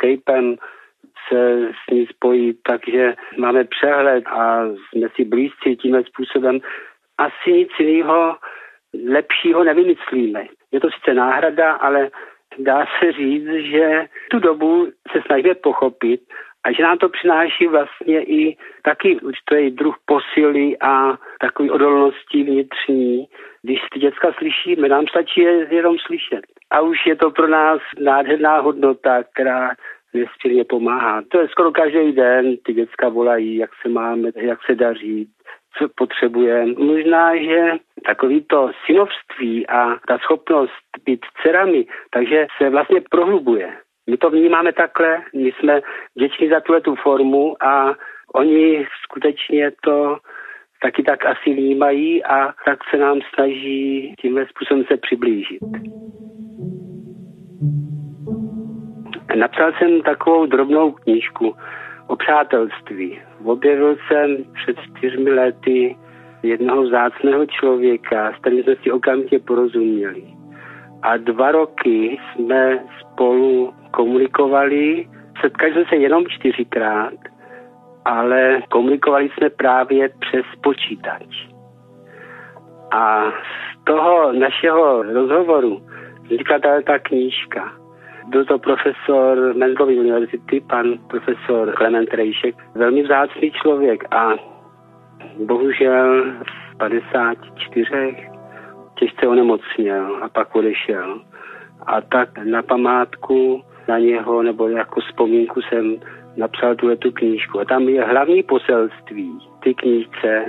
se 1.30 1.69
s 1.69 1.91
ní 1.91 2.08
spojit, 2.08 2.58
takže 2.67 3.15
máme 3.38 3.63
přehled 3.63 4.24
a 4.28 4.65
jsme 4.65 5.08
si 5.15 5.26
blízci 5.26 5.76
tímhle 5.76 6.04
způsobem. 6.04 6.60
Asi 7.17 7.54
nic 7.54 7.69
jiného 7.80 8.36
lepšího 9.08 9.63
nevymyslíme. 9.63 10.45
Je 10.71 10.80
to 10.80 10.88
sice 10.91 11.13
náhrada, 11.13 11.74
ale 11.74 12.10
dá 12.58 12.86
se 13.00 13.12
říct, 13.12 13.50
že 13.50 14.06
tu 14.32 14.39
dobu 14.39 14.88
se 15.12 15.21
snažíme 15.26 15.56
pochopit 15.56 16.21
a 16.63 16.71
že 16.71 16.84
nám 16.84 16.97
to 16.97 17.10
přináší 17.10 17.67
vlastně 17.67 18.24
i 18.24 18.58
taky 18.84 19.19
určitý 19.19 19.69
druh 19.69 19.95
posily 20.06 20.78
a 20.82 21.17
takový 21.39 21.71
odolnosti 21.71 22.43
vnitřní. 22.43 23.28
Když 23.62 23.80
ty 23.93 24.00
děcka 24.00 24.34
slyšíme, 24.38 24.89
nám 24.89 25.08
stačí 25.08 25.41
je 25.41 25.67
jenom 25.76 25.97
slyšet. 26.00 26.41
A 26.71 26.82
už 26.82 26.97
je 27.06 27.15
to 27.15 27.32
pro 27.32 27.47
nás 27.47 27.82
nádherná 28.00 28.60
hodnota, 28.60 29.24
která 29.24 29.71
nesmírně 30.13 30.63
pomáhá. 30.63 31.21
To 31.32 31.39
je 31.39 31.47
skoro 31.47 31.71
každý 31.71 32.12
den, 32.12 32.58
ty 32.58 32.74
děcka 32.74 33.10
volají, 33.10 33.56
jak 33.56 33.69
se 33.82 33.89
máme, 33.89 34.30
jak 34.36 34.60
se 34.65 34.76
daří, 34.76 35.28
co 35.78 35.89
potřebujeme. 35.95 36.74
Možná, 36.78 37.36
že 37.36 37.71
takový 38.06 38.41
to 38.41 38.71
synovství 38.86 39.67
a 39.67 39.95
ta 40.08 40.17
schopnost 40.17 40.71
být 41.06 41.26
dcerami, 41.26 41.86
takže 42.10 42.47
se 42.58 42.69
vlastně 42.69 43.02
prohlubuje. 43.10 43.78
My 44.10 44.18
to 44.18 44.30
vnímáme 44.30 44.74
takhle, 44.74 45.22
my 45.36 45.52
jsme 45.52 45.82
vděční 46.16 46.50
za 46.50 46.60
tuhle 46.60 46.82
tu 46.82 46.96
formu 46.96 47.64
a 47.64 47.96
oni 48.36 48.88
skutečně 49.04 49.72
to 49.84 50.18
taky 50.82 51.04
tak 51.04 51.26
asi 51.26 51.54
vnímají 51.54 52.24
a 52.24 52.54
tak 52.66 52.80
se 52.90 52.98
nám 52.98 53.20
snaží 53.34 54.16
tímhle 54.22 54.46
způsobem 54.48 54.84
se 54.84 54.98
přiblížit. 54.98 55.62
Napsal 59.36 59.72
jsem 59.74 60.02
takovou 60.02 60.46
drobnou 60.46 60.92
knížku 60.92 61.56
o 62.08 62.16
přátelství. 62.16 63.22
Objevil 63.44 63.98
jsem 64.08 64.38
před 64.54 64.78
čtyřmi 64.80 65.32
lety 65.32 65.96
jednoho 66.44 66.84
vzácného 66.84 67.46
člověka, 67.46 68.34
s 68.34 68.42
kterým 68.42 68.64
jsme 68.64 68.76
si 68.76 68.92
okamžitě 68.92 69.40
porozuměli. 69.40 70.41
A 71.02 71.18
dva 71.18 71.52
roky 71.52 72.20
jsme 72.20 72.80
spolu 73.00 73.74
komunikovali, 73.92 75.10
setkali 75.42 75.74
jsme 75.74 75.86
se 75.90 75.96
jenom 75.96 76.24
čtyřikrát, 76.28 77.14
ale 78.06 78.62
komunikovali 78.70 79.30
jsme 79.30 79.50
právě 79.50 80.10
přes 80.20 80.46
počítač. 80.64 81.48
A 82.92 83.24
z 83.32 83.84
toho 83.84 84.34
našeho 84.34 85.04
rozhovoru 85.04 85.82
vznikla 86.24 86.60
ta 86.86 87.00
knížka. 87.00 87.72
Byl 88.28 88.46
to 88.46 88.60
profesor 88.60 89.54
Mendelovy 89.56 90.00
univerzity, 90.00 90.62
pan 90.70 90.98
profesor 91.10 91.74
Klement 91.74 92.14
Rejšek, 92.14 92.56
velmi 92.76 93.04
vzácný 93.04 93.52
člověk 93.52 94.16
a 94.16 94.30
bohužel 95.46 96.24
v 96.74 96.78
54 96.78 98.31
těžce 99.02 99.28
onemocněl 99.28 100.20
a 100.22 100.30
pak 100.30 100.56
odešel. 100.56 101.22
A 101.86 102.02
tak 102.02 102.30
na 102.46 102.62
památku 102.62 103.64
na 103.88 104.00
něho 104.00 104.44
nebo 104.44 104.68
jako 104.68 105.02
vzpomínku 105.02 105.62
jsem 105.62 105.96
napsal 106.38 106.76
tuhle 106.76 106.96
tu 106.96 107.12
knížku. 107.12 107.60
A 107.60 107.66
tam 107.66 107.90
je 107.90 108.04
hlavní 108.04 108.44
poselství 108.44 109.32
ty 109.64 109.74
knížce. 109.74 110.46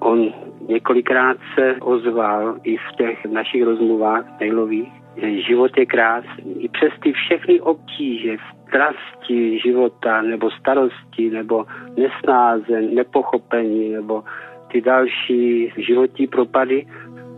On 0.00 0.32
několikrát 0.68 1.36
se 1.54 1.76
ozval 1.80 2.56
i 2.62 2.76
v 2.76 2.96
těch 2.96 3.24
našich 3.24 3.64
rozmluvách 3.64 4.24
mailových, 4.40 4.92
že 5.16 5.42
život 5.42 5.70
je 5.78 5.86
krásný. 5.86 6.64
I 6.64 6.68
přes 6.68 6.92
ty 7.02 7.12
všechny 7.12 7.60
obtíže, 7.60 8.36
strasti 8.68 9.58
života, 9.58 10.22
nebo 10.22 10.50
starosti, 10.50 11.30
nebo 11.30 11.64
nesnáze, 11.96 12.80
nepochopení, 12.80 13.92
nebo 13.92 14.24
ty 14.72 14.80
další 14.80 15.72
životní 15.76 16.26
propady. 16.26 16.86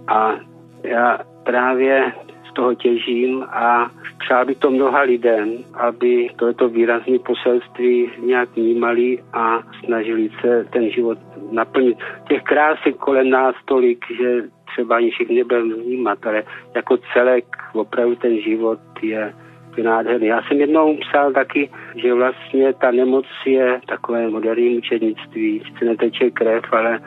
A 0.09 0.35
já 0.85 1.18
právě 1.44 2.12
z 2.51 2.55
toho 2.55 2.75
těžím 2.75 3.42
a 3.42 3.90
přál 4.18 4.44
bych 4.44 4.59
to 4.59 4.71
mnoha 4.71 5.01
lidem, 5.01 5.64
aby 5.75 6.29
tohoto 6.37 6.68
výrazné 6.68 7.18
poselství 7.18 8.11
nějak 8.18 8.49
vnímali 8.57 9.18
a 9.33 9.62
snažili 9.85 10.31
se 10.40 10.64
ten 10.71 10.90
život 10.90 11.18
naplnit. 11.53 11.99
Těch 12.29 12.42
krásek 12.42 12.97
kolem 12.97 13.31
nás 13.31 13.55
tolik, 13.64 14.05
že 14.21 14.42
třeba 14.73 14.97
ani 14.97 15.11
všichni 15.11 15.37
nebudeme 15.37 15.75
vnímat, 15.75 16.27
ale 16.27 16.42
jako 16.75 16.99
celek 17.12 17.44
opravdu 17.73 18.14
ten 18.14 18.40
život 18.40 18.79
je 19.03 19.35
nádherný. 19.83 20.27
Já 20.27 20.42
jsem 20.42 20.61
jednou 20.61 20.97
psal 20.97 21.33
taky, 21.33 21.71
že 21.97 22.14
vlastně 22.14 22.73
ta 22.73 22.90
nemoc 22.90 23.27
je 23.47 23.81
takové 23.88 24.29
moderní 24.29 24.75
mučednictví, 24.75 25.62
sice 25.66 25.85
neteče 25.85 26.31
krev, 26.31 26.64
ale 26.73 27.01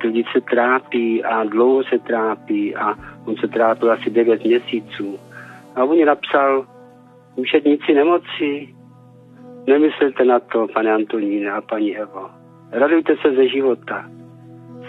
ty 0.00 0.06
lidi 0.06 0.24
se 0.32 0.40
trápí 0.40 1.24
a 1.24 1.44
dlouho 1.44 1.84
se 1.84 1.98
trápí 1.98 2.76
a 2.76 2.94
on 3.24 3.36
se 3.36 3.48
trápil 3.48 3.92
asi 3.92 4.10
9 4.10 4.44
měsíců. 4.44 5.18
A 5.74 5.84
on 5.84 6.04
napsal, 6.04 6.66
mučedníci 7.36 7.94
nemoci, 7.94 8.74
nemyslete 9.66 10.24
na 10.24 10.40
to, 10.40 10.66
pane 10.74 10.92
Antoníne 10.92 11.52
a 11.52 11.60
paní 11.60 11.96
Evo. 11.96 12.30
Radujte 12.72 13.16
se 13.16 13.34
ze 13.34 13.48
života. 13.48 14.04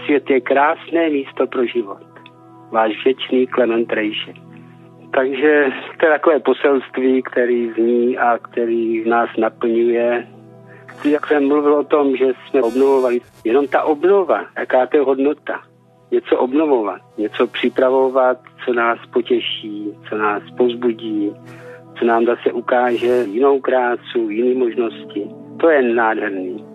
Svět 0.05 0.29
je 0.29 0.41
krásné 0.41 1.09
místo 1.09 1.47
pro 1.47 1.65
život. 1.65 2.03
Váš 2.71 3.05
věčný 3.05 3.47
Klement 3.47 3.93
Rejšek. 3.93 4.35
Takže 5.15 5.67
to 5.99 6.05
je 6.05 6.11
takové 6.11 6.39
poselství, 6.39 7.21
který 7.21 7.71
zní 7.71 8.17
a 8.17 8.37
který 8.37 9.09
nás 9.09 9.29
naplňuje. 9.37 10.27
Jak 11.05 11.27
jsem 11.27 11.47
mluvil 11.47 11.73
o 11.75 11.83
tom, 11.83 12.17
že 12.17 12.25
jsme 12.25 12.61
obnovovali, 12.61 13.21
jenom 13.43 13.67
ta 13.67 13.83
obnova, 13.83 14.45
jaká 14.57 14.87
to 14.87 14.97
je 14.97 15.03
hodnota. 15.03 15.61
Něco 16.11 16.37
obnovovat, 16.37 17.01
něco 17.17 17.47
připravovat, 17.47 18.37
co 18.65 18.73
nás 18.73 18.99
potěší, 19.13 19.87
co 20.09 20.17
nás 20.17 20.43
pozbudí, 20.57 21.33
co 21.99 22.05
nám 22.05 22.25
zase 22.25 22.51
ukáže 22.51 23.25
jinou 23.31 23.59
krásu, 23.59 24.29
jiné 24.29 24.59
možnosti. 24.59 25.27
To 25.59 25.69
je 25.69 25.93
nádherný. 25.93 26.72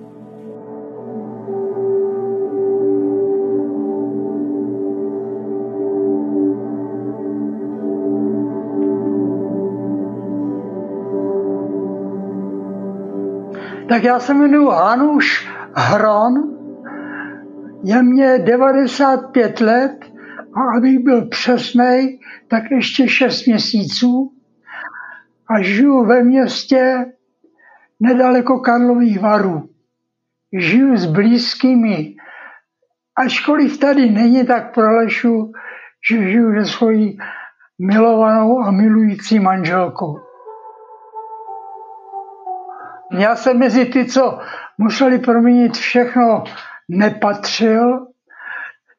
Tak 13.89 14.05
já 14.05 14.21
se 14.21 14.35
jmenuji 14.35 14.71
Hanuš 14.71 15.49
Hron, 15.75 16.35
je 17.85 18.03
mě 18.03 18.39
95 18.39 19.61
let 19.61 20.05
a 20.55 20.77
abych 20.77 20.99
byl 20.99 21.29
přesný, 21.29 22.21
tak 22.49 22.71
ještě 22.71 23.09
6 23.09 23.47
měsíců 23.47 24.33
a 25.51 25.63
žiju 25.63 26.05
ve 26.05 26.23
městě 26.25 27.07
nedaleko 28.01 28.59
Karlových 28.59 29.21
varů. 29.21 29.69
Žiju 30.59 30.97
s 30.97 31.07
blízkými. 31.07 32.15
Ačkoliv 33.17 33.79
tady 33.79 34.11
není, 34.11 34.47
tak 34.47 34.75
prolešu, 34.75 35.53
že 36.11 36.31
žiju 36.31 36.55
se 36.55 36.73
svojí 36.73 37.19
milovanou 37.79 38.61
a 38.61 38.71
milující 38.71 39.41
manželkou. 39.41 40.28
Já 43.13 43.37
jsem 43.37 43.59
mezi 43.59 43.85
ty, 43.85 44.05
co 44.05 44.39
museli 44.79 45.19
proměnit 45.19 45.77
všechno, 45.77 46.45
nepatřil. 46.89 48.07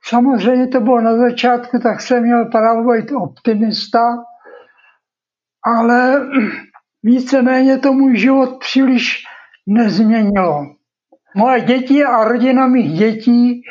Samozřejmě 0.03 0.67
to 0.67 0.81
bylo 0.81 1.01
na 1.01 1.17
začátku, 1.17 1.79
tak 1.79 2.01
jsem 2.01 2.23
měl 2.23 2.45
právo 2.45 2.91
být 2.91 3.11
optimista, 3.11 4.17
ale 5.65 6.21
víceméně 7.03 7.77
to 7.77 7.93
můj 7.93 8.17
život 8.17 8.59
příliš 8.59 9.23
nezměnilo. 9.67 10.65
Moje 11.35 11.61
děti 11.61 12.03
a 12.03 12.23
rodina 12.23 12.67
mých 12.67 12.99
dětí 12.99 13.61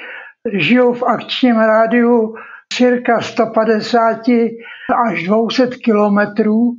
žijou 0.52 0.92
v 0.92 1.02
akčním 1.02 1.56
rádiu 1.56 2.34
cirka 2.72 3.20
150 3.20 4.16
až 5.06 5.28
200 5.28 5.66
kilometrů 5.66 6.72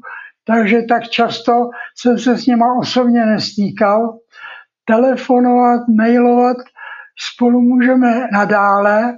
takže 0.49 0.81
tak 0.81 1.09
často 1.09 1.69
jsem 1.95 2.19
se 2.19 2.37
s 2.37 2.45
nima 2.47 2.73
osobně 2.73 3.25
nestýkal. 3.25 4.17
Telefonovat, 4.85 5.81
mailovat 5.97 6.57
spolu 7.33 7.61
můžeme 7.61 8.27
nadále. 8.31 9.17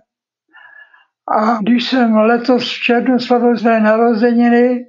A 1.37 1.57
když 1.61 1.89
jsem 1.89 2.15
letos 2.15 2.63
v 2.63 2.83
červnu 2.83 3.19
slavil 3.19 3.57
své 3.57 3.79
narozeniny, 3.79 4.85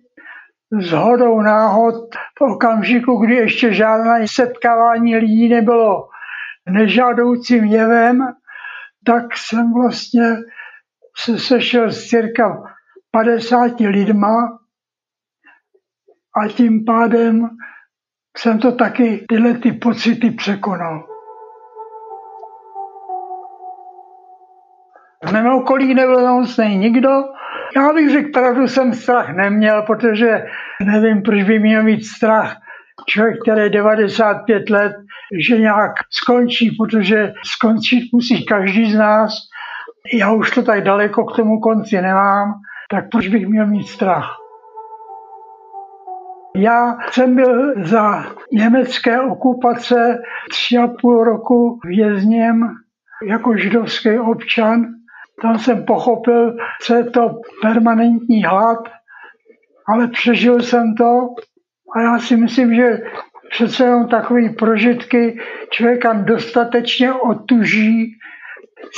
s 0.81 0.91
hodou 0.93 1.41
náhod 1.41 1.95
v 2.39 2.41
okamžiku, 2.41 3.17
kdy 3.17 3.35
ještě 3.35 3.75
žádné 3.75 4.29
setkávání 4.29 5.17
lidí 5.17 5.49
nebylo 5.49 6.09
nežádoucím 6.71 7.65
jevem, 7.65 8.19
tak 9.07 9.37
jsem 9.37 9.73
vlastně 9.73 10.37
se 11.17 11.39
sešel 11.39 11.91
s 11.91 12.05
cirka 12.05 12.63
50 13.11 13.81
lidma 13.81 14.62
a 16.37 16.49
tím 16.49 16.85
pádem 16.85 17.49
jsem 18.37 18.59
to 18.59 18.73
taky 18.73 19.27
tyhle 19.29 19.55
ty 19.55 19.73
pocity 19.73 20.31
překonal. 20.31 21.07
V 25.25 25.33
mém 25.33 25.47
okolí 25.47 25.95
nebyl 25.95 26.27
nemocný 26.27 26.77
nikdo. 26.77 27.11
Já 27.77 27.93
bych 27.93 28.11
řekl 28.11 28.29
pravdu, 28.33 28.69
jsem 28.69 28.95
strach 28.95 29.37
neměl, 29.37 29.83
protože 29.83 30.45
nevím, 30.85 31.23
proč 31.23 31.43
by 31.43 31.59
měl 31.59 31.83
mít 31.83 32.05
strach 32.05 32.57
člověk, 33.07 33.37
který 33.43 33.61
je 33.61 33.71
95 33.71 34.71
let, 34.71 34.93
že 35.49 35.59
nějak 35.59 35.93
skončí, 36.11 36.71
protože 36.71 37.33
skončit 37.45 38.13
musí 38.13 38.45
každý 38.45 38.93
z 38.93 38.99
nás. 38.99 39.33
Já 40.15 40.33
už 40.33 40.51
to 40.51 40.63
tak 40.63 40.85
daleko 40.85 41.25
k 41.25 41.37
tomu 41.37 41.61
konci 41.61 42.03
nemám, 42.03 42.55
tak 42.91 43.11
proč 43.11 43.29
bych 43.29 43.47
měl 43.47 43.67
mít 43.67 43.89
strach? 43.89 44.42
Já 46.57 46.99
jsem 47.11 47.35
byl 47.35 47.85
za 47.85 48.25
německé 48.53 49.21
okupace 49.21 50.23
tři 50.51 50.77
a 50.79 50.89
půl 51.01 51.25
roku 51.25 51.79
vězněm 51.85 52.69
jako 53.29 53.57
židovský 53.57 54.19
občan. 54.19 54.87
Tam 55.43 55.59
jsem 55.59 55.85
pochopil, 55.85 56.57
co 56.83 56.95
je 56.95 57.05
to 57.05 57.41
permanentní 57.63 58.45
hlad, 58.45 58.79
ale 59.89 60.09
přežil 60.09 60.63
jsem 60.63 60.95
to 60.95 61.29
a 61.97 62.03
já 62.03 62.19
si 62.19 62.37
myslím, 62.37 62.75
že 62.75 62.99
přece 63.51 63.85
jenom 63.85 64.09
takové 64.09 64.49
prožitky 64.59 65.39
člověka 65.71 66.13
dostatečně 66.13 67.13
otuží. 67.13 68.19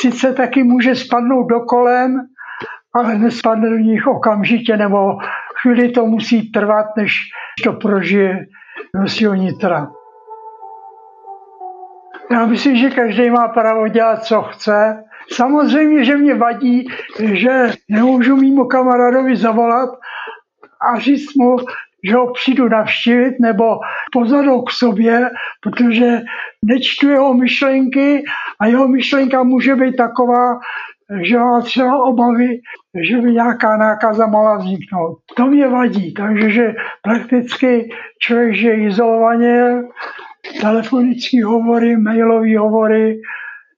Sice 0.01 0.33
taky 0.33 0.63
může 0.63 0.95
spadnout 0.95 1.47
do 1.47 1.61
kolem, 1.61 2.21
ale 2.95 3.19
nespadne 3.19 3.71
do 3.71 3.77
nich 3.77 4.07
okamžitě 4.07 4.77
nebo 4.77 5.19
chvíli 5.65 5.89
to 5.89 6.07
musí 6.07 6.53
trvat, 6.53 6.87
než 6.97 7.13
to 7.65 7.73
prožije 7.73 8.47
do 8.95 9.09
svého 9.09 9.35
nitra. 9.35 9.89
Já 12.31 12.47
myslím, 12.47 12.77
že 12.77 12.91
každý 12.91 13.31
má 13.31 13.49
právo 13.49 13.89
dělat, 13.89 14.25
co 14.25 14.43
chce. 14.43 15.05
Samozřejmě, 15.33 16.05
že 16.05 16.17
mě 16.17 16.35
vadí, 16.35 16.89
že 17.33 17.71
nemůžu 17.89 18.37
mimo 18.37 18.65
kamarádovi 18.65 19.37
zavolat 19.37 19.91
a 20.91 20.99
říct 20.99 21.35
mu, 21.35 21.57
že 22.05 22.15
ho 22.15 22.33
přijdu 22.33 22.69
navštívit 22.69 23.41
nebo 23.41 23.65
pozadu 24.13 24.63
k 24.63 24.71
sobě, 24.71 25.31
protože 25.61 26.21
nečtu 26.65 27.09
jeho 27.09 27.35
myšlenky 27.35 28.25
a 28.61 28.67
jeho 28.67 28.89
myšlenka 28.89 29.43
může 29.43 29.77
být 29.77 29.97
taková, 29.97 30.59
že 31.23 31.39
má 31.39 31.61
třeba 31.61 32.05
obavy, 32.05 32.61
že 33.03 33.17
by 33.17 33.33
nějaká 33.33 33.77
nákaza 33.77 34.27
mohla 34.27 34.57
vzniknout. 34.57 35.19
To 35.37 35.47
mě 35.47 35.69
vadí, 35.69 36.15
takže 36.15 36.51
že 36.51 36.75
prakticky 37.03 37.91
člověk 38.19 38.55
žije 38.55 38.87
izolovaně, 38.87 39.83
telefonické 40.61 41.45
hovory, 41.45 41.97
mailové 41.97 42.59
hovory, 42.59 43.21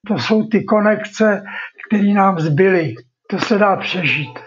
to 0.07 0.18
jsou 0.18 0.46
ty 0.46 0.64
konekce, 0.64 1.44
které 1.87 2.12
nám 2.12 2.38
zbyly. 2.38 2.94
To 3.31 3.38
se 3.38 3.59
dá 3.59 3.76
přežít. 3.76 4.38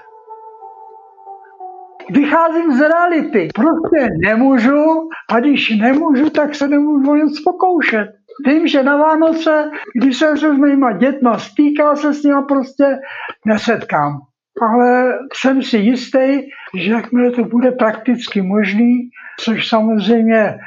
Vycházím 2.11 2.77
z 2.77 2.81
reality. 2.81 3.47
Prostě 3.55 4.07
nemůžu 4.25 5.09
a 5.29 5.39
když 5.39 5.77
nemůžu, 5.77 6.29
tak 6.29 6.55
se 6.55 6.67
nemůžu 6.67 7.15
nic 7.15 7.41
pokoušet. 7.43 8.07
Vím, 8.45 8.67
že 8.67 8.83
na 8.83 8.97
Vánoce, 8.97 9.71
když 10.01 10.17
jsem 10.17 10.37
se 10.37 10.55
s 10.55 10.57
mýma 10.57 10.91
dětma 10.91 11.37
stýkal, 11.37 11.95
se 11.95 12.13
s 12.13 12.23
nimi 12.23 12.41
prostě 12.47 12.99
nesetkám. 13.45 14.28
Ale 14.61 15.19
jsem 15.33 15.63
si 15.63 15.77
jistý, 15.77 16.41
že 16.77 16.91
jakmile 16.91 17.31
to 17.31 17.43
bude 17.43 17.71
prakticky 17.71 18.41
možný, 18.41 19.09
což 19.39 19.67
samozřejmě 19.67 20.57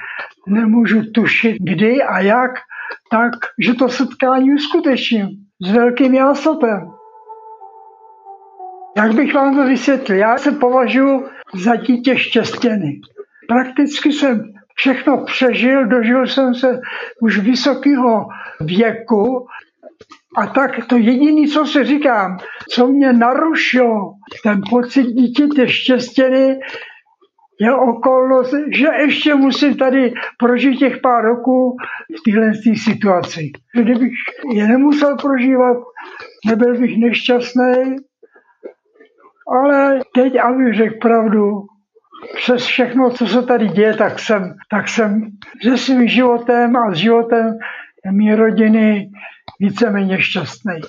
nemůžu 0.49 1.03
tušit 1.15 1.57
kdy 1.61 2.03
a 2.03 2.21
jak, 2.21 2.51
tak, 3.11 3.33
že 3.67 3.75
to 3.75 3.89
setkání 3.89 4.55
uskutečním 4.55 5.29
s 5.63 5.73
velkým 5.73 6.15
jásopem. 6.15 6.91
Jak 8.97 9.13
bych 9.13 9.35
vám 9.35 9.57
to 9.57 9.67
vysvětlil? 9.67 10.19
Já 10.19 10.39
se 10.39 10.53
považuji 10.53 11.29
za 11.55 11.77
dítě 11.77 12.19
štěstěny. 12.19 13.01
prakticky 13.49 14.13
jsem 14.13 14.53
všechno 14.75 15.25
přežil, 15.25 15.87
dožil 15.87 16.27
jsem 16.27 16.55
se 16.55 16.81
už 17.21 17.39
vysokého 17.39 18.27
věku 18.61 19.47
a 20.37 20.47
tak 20.47 20.87
to 20.87 20.97
jediné, 20.97 21.49
co 21.49 21.67
si 21.67 21.85
říkám, 21.85 22.39
co 22.71 22.87
mě 22.87 23.13
narušilo 23.13 24.13
ten 24.43 24.61
pocit 24.71 25.07
dítěte 25.07 25.69
štěstěny, 25.69 26.59
je 27.61 27.75
okolnost, 27.75 28.55
že 28.71 28.87
ještě 29.01 29.35
musím 29.35 29.77
tady 29.77 30.13
prožít 30.39 30.79
těch 30.79 31.01
pár 31.01 31.25
roků 31.25 31.77
v 32.19 32.31
téhle 32.31 32.53
situaci. 32.85 33.53
Kdybych 33.75 34.13
je 34.53 34.67
nemusel 34.67 35.17
prožívat, 35.17 35.77
nebyl 36.47 36.81
bych 36.81 36.99
nešťastný, 36.99 37.97
ale 39.49 40.01
teď, 40.15 40.37
abych 40.39 40.75
řekl 40.75 40.99
pravdu, 41.01 41.63
přes 42.37 42.65
všechno, 42.65 43.11
co 43.11 43.27
se 43.27 43.43
tady 43.43 43.69
děje, 43.69 43.95
tak 43.95 44.19
jsem, 44.19 44.55
tak 44.71 44.89
jsem 44.89 45.31
se 45.63 45.79
svým 45.79 46.09
životem 46.09 46.77
a 46.77 46.95
s 46.95 46.97
životem 46.97 47.59
mé 48.11 48.37
rodiny 48.37 49.11
víceméně 49.63 50.23
šťastný. 50.23 50.81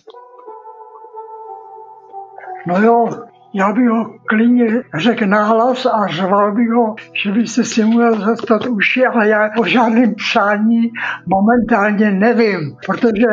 No 2.68 2.82
jo, 2.82 3.10
já 3.54 3.72
bych 3.72 3.90
ho 3.90 4.06
klidně 4.28 4.84
řekl 4.98 5.26
nahlas 5.26 5.86
a 5.86 6.08
řval 6.08 6.56
bych 6.56 6.70
ho, 6.70 6.96
že 7.24 7.32
byste 7.32 7.64
si 7.64 7.86
měl 7.86 8.20
zastat 8.20 8.66
uši, 8.66 9.06
ale 9.06 9.28
já 9.28 9.50
o 9.60 9.66
žádném 9.66 10.16
přání 10.16 10.92
momentálně 11.28 12.12
nevím, 12.12 12.76
protože 12.86 13.28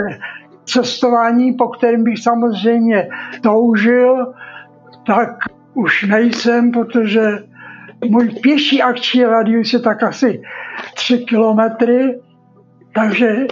cestování, 0.65 1.53
po 1.53 1.69
kterém 1.69 2.05
bych 2.05 2.23
samozřejmě 2.23 3.09
toužil, 3.43 4.33
tak 5.07 5.31
už 5.75 6.03
nejsem, 6.03 6.71
protože 6.71 7.21
můj 8.11 8.29
pěší 8.29 8.83
akční 8.83 9.25
radius 9.25 9.73
je 9.73 9.79
tak 9.79 10.03
asi 10.03 10.43
3 10.95 11.19
kilometry, 11.19 12.21
takže 12.95 13.47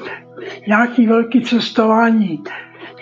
nějaký 0.67 1.07
velký 1.07 1.43
cestování 1.43 2.43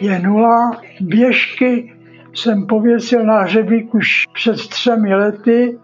je 0.00 0.18
nula. 0.18 0.70
Běžky 1.00 1.92
jsem 2.34 2.66
pověsil 2.66 3.24
na 3.24 3.40
hřebík 3.40 3.94
už 3.94 4.24
před 4.32 4.68
třemi 4.68 5.14
lety 5.14 5.78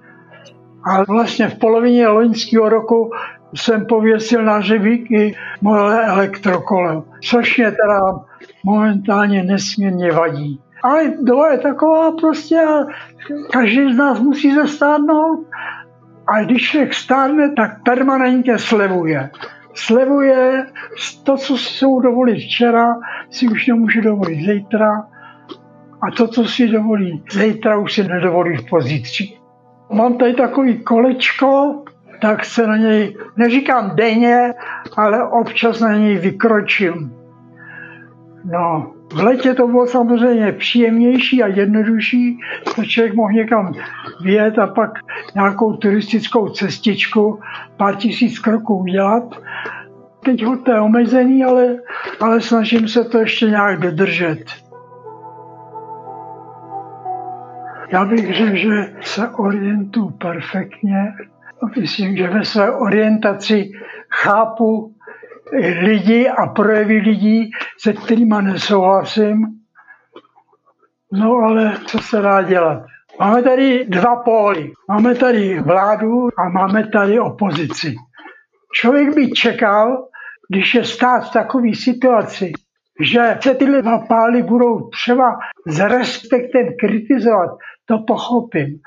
a 0.84 1.04
vlastně 1.04 1.48
v 1.48 1.58
polovině 1.58 2.08
loňského 2.08 2.68
roku 2.68 3.10
jsem 3.54 3.86
pověsil 3.86 4.44
na 4.44 4.56
hřebík 4.56 5.10
i 5.10 5.34
moje 5.60 6.04
elektrokolo, 6.04 7.04
což 7.24 7.58
mě 7.58 7.70
teda 7.70 8.00
momentálně 8.64 9.42
nesmírně 9.42 10.12
vadí. 10.12 10.60
Ale 10.82 11.12
doba 11.22 11.52
je 11.52 11.58
taková 11.58 12.12
prostě 12.12 12.60
a 12.60 12.86
každý 13.52 13.94
z 13.94 13.96
nás 13.96 14.20
musí 14.20 14.54
zastárnout 14.54 15.46
a 16.26 16.42
když 16.44 16.70
člověk 16.70 16.94
stárne, 16.94 17.52
tak 17.56 17.70
permanentně 17.84 18.58
slevuje. 18.58 19.30
Slevuje 19.74 20.66
to, 21.22 21.36
co 21.36 21.56
si 21.58 21.64
jsou 21.64 22.00
dovolit 22.00 22.36
včera, 22.36 22.94
si 23.30 23.48
už 23.48 23.66
nemůže 23.66 24.00
dovolit 24.00 24.52
zítra 24.52 25.06
a 26.02 26.10
to, 26.16 26.28
co 26.28 26.44
si 26.44 26.68
dovolí 26.68 27.24
zítra, 27.32 27.78
už 27.78 27.92
si 27.92 28.04
nedovolí 28.04 28.56
v 28.56 28.68
pozítří. 28.70 29.38
Mám 29.92 30.18
tady 30.18 30.34
takový 30.34 30.78
kolečko, 30.78 31.82
tak 32.20 32.44
se 32.44 32.66
na 32.66 32.76
něj, 32.76 33.16
neříkám 33.36 33.96
denně, 33.96 34.54
ale 34.96 35.28
občas 35.28 35.80
na 35.80 35.96
něj 35.96 36.18
vykročím. 36.18 37.21
No, 38.44 38.92
v 39.12 39.22
letě 39.22 39.54
to 39.54 39.66
bylo 39.66 39.86
samozřejmě 39.86 40.52
příjemnější 40.52 41.42
a 41.42 41.46
jednodušší, 41.46 42.38
to 42.76 42.84
člověk 42.84 43.14
mohl 43.14 43.32
někam 43.32 43.72
vyjet 44.22 44.58
a 44.58 44.66
pak 44.66 44.90
nějakou 45.34 45.76
turistickou 45.76 46.48
cestičku 46.48 47.40
pár 47.76 47.96
tisíc 47.96 48.38
kroků 48.38 48.78
udělat. 48.78 49.40
Teď 50.24 50.44
to 50.64 50.72
je 50.72 50.80
omezený, 50.80 51.44
ale, 51.44 51.76
ale 52.20 52.40
snažím 52.40 52.88
se 52.88 53.04
to 53.04 53.18
ještě 53.18 53.46
nějak 53.46 53.80
dodržet. 53.80 54.44
Já 57.92 58.04
bych 58.04 58.34
řekl, 58.36 58.56
že 58.56 58.94
se 59.00 59.28
orientuju 59.28 60.10
perfektně. 60.10 61.12
Myslím, 61.80 62.16
že 62.16 62.28
ve 62.28 62.44
své 62.44 62.70
orientaci 62.70 63.70
chápu 64.10 64.91
lidi 65.80 66.28
a 66.28 66.46
projevy 66.46 66.98
lidí, 66.98 67.50
se 67.78 67.92
kterými 67.92 68.36
nesouhlasím. 68.42 69.46
No 71.12 71.36
ale 71.36 71.76
co 71.86 71.98
se 71.98 72.20
dá 72.20 72.42
dělat? 72.42 72.82
Máme 73.20 73.42
tady 73.42 73.84
dva 73.88 74.16
póly. 74.16 74.72
Máme 74.88 75.14
tady 75.14 75.60
vládu 75.60 76.28
a 76.38 76.48
máme 76.48 76.88
tady 76.88 77.20
opozici. 77.20 77.94
Člověk 78.74 79.14
by 79.14 79.30
čekal, 79.30 80.08
když 80.48 80.74
je 80.74 80.84
stát 80.84 81.20
v 81.20 81.32
takové 81.32 81.74
situaci, 81.74 82.52
že 83.00 83.38
se 83.40 83.54
tyhle 83.54 83.82
dva 83.82 83.98
pály 83.98 84.42
budou 84.42 84.88
třeba 84.88 85.38
s 85.66 85.80
respektem 85.80 86.66
kritizovat, 86.80 87.50
to 87.84 87.98
pochopím. 87.98 88.78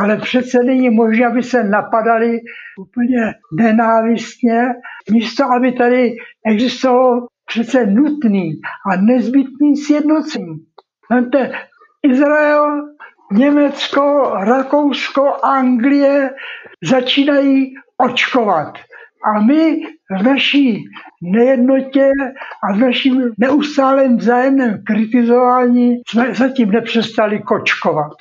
Ale 0.00 0.16
přece 0.16 0.58
není 0.64 0.90
možné, 0.90 1.26
aby 1.26 1.42
se 1.42 1.64
napadali 1.64 2.38
úplně 2.78 3.34
nenávistně, 3.58 4.62
místo 5.10 5.44
aby 5.44 5.72
tady 5.72 6.16
existovalo 6.46 7.26
přece 7.46 7.86
nutný 7.86 8.52
a 8.92 8.96
nezbytný 8.96 9.76
sjednocení. 9.76 10.56
Vemte, 11.10 11.52
Izrael, 12.02 12.82
Německo, 13.32 14.32
Rakousko, 14.40 15.44
Anglie 15.44 16.30
začínají 16.84 17.74
očkovat. 17.96 18.78
A 19.24 19.40
my 19.40 19.80
v 20.20 20.22
naší 20.22 20.84
nejednotě 21.22 22.10
a 22.70 22.72
v 22.72 22.78
naším 22.78 23.22
neustálém 23.38 24.16
vzájemném 24.16 24.82
kritizování 24.86 25.96
jsme 26.08 26.34
zatím 26.34 26.70
nepřestali 26.70 27.42
kočkovat. 27.42 28.12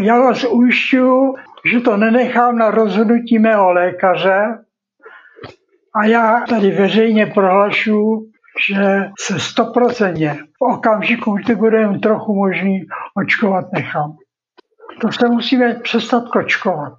Já 0.00 0.18
vás 0.20 0.44
ujišťuju, 0.44 1.34
že 1.72 1.80
to 1.80 1.96
nenechám 1.96 2.58
na 2.58 2.70
rozhodnutí 2.70 3.38
mého 3.38 3.72
lékaře 3.72 4.58
a 5.94 6.04
já 6.04 6.40
tady 6.48 6.70
veřejně 6.70 7.26
prohlašuji, 7.26 8.30
že 8.68 9.10
se 9.20 9.38
stoprocentně 9.38 10.34
v 10.34 10.64
okamžiku, 10.64 11.32
kdy 11.32 11.54
bude 11.54 11.78
jen 11.78 12.00
trochu 12.00 12.34
možný, 12.34 12.86
očkovat 13.16 13.64
nechám. 13.72 14.16
To 15.00 15.12
se 15.12 15.28
musíme 15.28 15.74
přestat 15.74 16.28
kočkovat. 16.28 16.92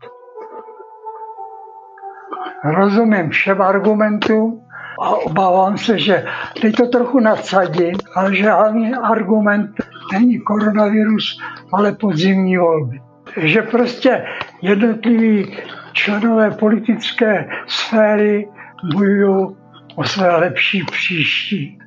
Rozumím 2.64 3.30
všem 3.30 3.62
argumentům 3.62 4.68
a 5.02 5.10
obávám 5.10 5.78
se, 5.78 6.00
že 6.00 6.26
teď 6.62 6.76
to 6.76 6.88
trochu 6.88 7.20
nadsadím, 7.20 7.96
ale 8.16 8.42
hlavní 8.42 8.96
argument 8.96 9.72
není 10.14 10.40
koronavirus, 10.40 11.40
ale 11.74 11.92
podzimní 11.92 12.58
volby. 12.58 13.02
Že 13.38 13.62
prostě 13.62 14.26
jednotliví 14.62 15.58
členové 15.94 16.52
politické 16.52 17.50
sféry 17.68 18.48
bojují 18.96 19.56
o 19.96 20.04
své 20.04 20.36
lepší 20.36 20.84
příští. 20.92 21.78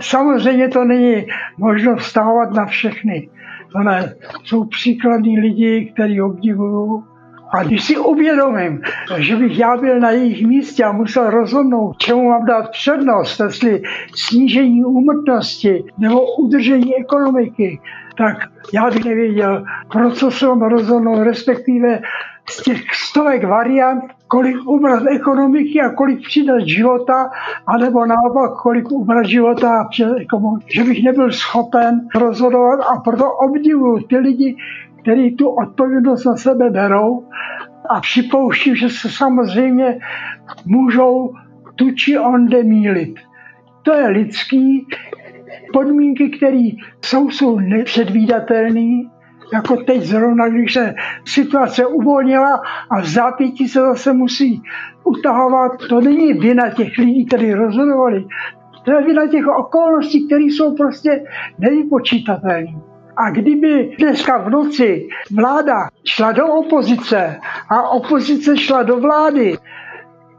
Samozřejmě 0.00 0.68
to 0.68 0.84
není 0.84 1.26
možno 1.58 1.96
vstávat 1.96 2.50
na 2.50 2.66
všechny. 2.66 3.28
Ne. 3.84 4.14
Jsou 4.44 4.64
příkladní 4.64 5.40
lidi, 5.40 5.90
kteří 5.94 6.22
obdivují 6.22 7.02
a 7.54 7.62
když 7.62 7.84
si 7.84 7.96
uvědomím, 7.96 8.80
že 9.16 9.36
bych 9.36 9.58
já 9.58 9.76
byl 9.76 10.00
na 10.00 10.10
jejich 10.10 10.46
místě 10.46 10.84
a 10.84 10.92
musel 10.92 11.30
rozhodnout, 11.30 11.96
čemu 11.98 12.28
mám 12.28 12.44
dát 12.44 12.70
přednost, 12.70 13.40
jestli 13.40 13.82
snížení 14.14 14.84
úmrtnosti 14.84 15.84
nebo 15.98 16.36
udržení 16.36 16.96
ekonomiky, 16.96 17.80
tak 18.16 18.36
já 18.74 18.90
bych 18.90 19.04
nevěděl, 19.04 19.64
pro 19.92 20.10
co 20.10 20.30
se 20.30 20.46
mám 20.46 20.62
rozhodnout, 20.62 21.24
respektive 21.24 22.00
z 22.50 22.62
těch 22.62 22.80
stovek 22.94 23.44
variant, 23.44 24.04
kolik 24.28 24.56
ubrat 24.66 25.02
ekonomiky 25.06 25.80
a 25.80 25.90
kolik 25.90 26.26
přidat 26.26 26.60
života, 26.66 27.30
anebo 27.66 28.06
naopak, 28.06 28.52
kolik 28.62 28.90
ubrat 28.90 29.26
života 29.26 29.88
ekonomiky. 30.20 30.66
Že 30.74 30.84
bych 30.84 31.04
nebyl 31.04 31.32
schopen 31.32 32.08
rozhodovat 32.14 32.80
a 32.80 33.00
proto 33.00 33.32
obdivuju 33.32 33.98
ty 33.98 34.16
lidi, 34.16 34.56
kteří 35.04 35.36
tu 35.36 35.48
odpovědnost 35.48 36.24
na 36.24 36.36
sebe 36.36 36.70
berou 36.70 37.28
a 37.88 38.00
připouští, 38.00 38.76
že 38.76 38.88
se 38.88 39.08
samozřejmě 39.08 39.98
můžou 40.66 41.34
tu 41.74 41.90
či 41.90 42.18
onde 42.18 42.62
mílit. 42.62 43.14
To 43.82 43.92
je 43.92 44.08
lidský. 44.08 44.86
Podmínky, 45.72 46.30
které 46.30 46.68
jsou, 47.04 47.30
jsou 47.30 47.58
nepředvídatelné, 47.58 49.02
jako 49.52 49.76
teď 49.76 50.02
zrovna, 50.02 50.48
když 50.48 50.72
se 50.72 50.94
situace 51.24 51.86
uvolnila 51.86 52.60
a 52.90 53.00
v 53.00 53.06
zápětí 53.06 53.68
se 53.68 53.80
zase 53.80 54.12
musí 54.12 54.62
utahovat. 55.04 55.72
To 55.88 56.00
není 56.00 56.32
vina 56.32 56.70
těch 56.70 56.98
lidí, 56.98 57.26
kteří 57.26 57.54
rozhodovali. 57.54 58.24
To 58.84 58.92
je 58.92 59.04
vina 59.04 59.26
těch 59.26 59.46
okolností, 59.46 60.26
které 60.26 60.42
jsou 60.42 60.74
prostě 60.74 61.24
nevypočítatelné. 61.58 62.93
A 63.16 63.30
kdyby 63.30 63.96
dneska 63.98 64.38
v 64.38 64.50
noci 64.50 65.08
vláda 65.36 65.88
šla 66.04 66.32
do 66.32 66.46
opozice 66.46 67.40
a 67.70 67.88
opozice 67.88 68.56
šla 68.56 68.82
do 68.82 69.00
vlády, 69.00 69.58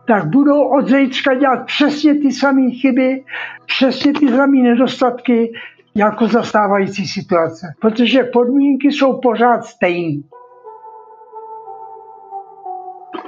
tak 0.07 0.25
budou 0.25 0.63
od 0.63 0.89
zítřka 0.89 1.33
dělat 1.33 1.65
přesně 1.65 2.15
ty 2.15 2.31
samé 2.31 2.71
chyby, 2.71 3.23
přesně 3.65 4.13
ty 4.13 4.29
samé 4.29 4.57
nedostatky, 4.57 5.51
jako 5.95 6.27
zastávající 6.27 7.07
situace. 7.07 7.73
Protože 7.81 8.23
podmínky 8.23 8.91
jsou 8.91 9.19
pořád 9.19 9.65
stejné. 9.65 10.21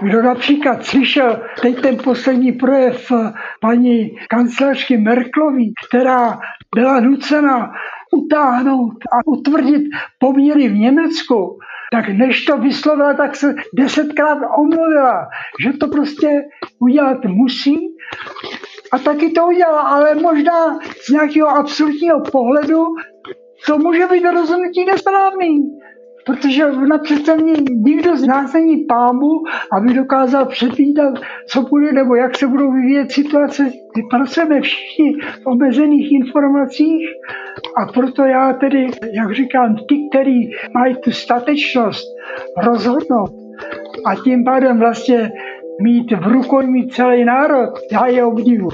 Kdo 0.02 0.22
například 0.22 0.86
slyšel 0.86 1.42
teď 1.62 1.82
ten 1.82 1.98
poslední 2.04 2.52
projev 2.52 3.12
paní 3.62 4.18
kancelářky 4.30 4.98
Merklový, 4.98 5.74
která 5.88 6.40
byla 6.76 7.00
nucena 7.00 7.72
utáhnout 8.12 8.94
a 9.12 9.28
utvrdit 9.28 9.84
poměry 10.20 10.68
v 10.68 10.78
Německu, 10.78 11.60
tak 11.92 12.10
než 12.10 12.46
to 12.46 12.58
vyslovila, 12.58 13.14
tak 13.14 13.36
se 13.36 13.56
desetkrát 13.74 14.38
omluvila, 14.58 15.28
že 15.64 15.74
to 15.74 15.88
prostě 15.88 16.44
udělat 16.80 17.26
musí. 17.26 17.78
A 18.92 19.00
taky 19.00 19.32
to 19.32 19.48
udělala, 19.48 19.82
ale 19.82 20.16
možná 20.16 20.80
z 21.06 21.10
nějakého 21.10 21.48
absolutního 21.48 22.22
pohledu 22.32 22.86
to 23.66 23.78
může 23.78 24.08
být 24.08 24.24
rozhodnutí 24.24 24.86
nesprávný. 24.86 25.80
Protože 26.28 26.72
na 26.72 26.98
představení 26.98 27.54
nikdo 27.70 28.18
z 28.18 28.28
nás 28.28 28.54
není 28.54 28.78
pámu, 28.78 29.28
aby 29.78 29.94
dokázal 29.94 30.46
předvídat, 30.46 31.14
co 31.48 31.62
bude 31.62 31.92
nebo 31.92 32.16
jak 32.16 32.38
se 32.38 32.48
budou 32.48 32.72
vyvíjet 32.72 33.12
situace. 33.12 33.72
Pracujeme 34.10 34.62
všichni 34.62 35.14
v 35.44 35.48
omezených 35.48 36.12
informacích 36.12 37.08
a 37.78 37.92
proto 37.94 38.24
já 38.24 38.54
tedy, 38.54 38.88
jak 39.14 39.36
říkám, 39.36 39.76
ti, 39.76 40.10
kteří 40.10 40.52
mají 40.74 40.96
tu 41.04 41.12
statečnost 41.12 42.08
rozhodnout 42.64 43.32
a 44.06 44.16
tím 44.16 44.44
pádem 44.44 44.80
vlastně 44.80 45.32
mít 45.82 46.12
v 46.12 46.28
rukojmí 46.28 46.88
celý 46.88 47.26
národ, 47.26 47.70
já 47.92 48.08
je 48.08 48.24
obdivu. 48.24 48.70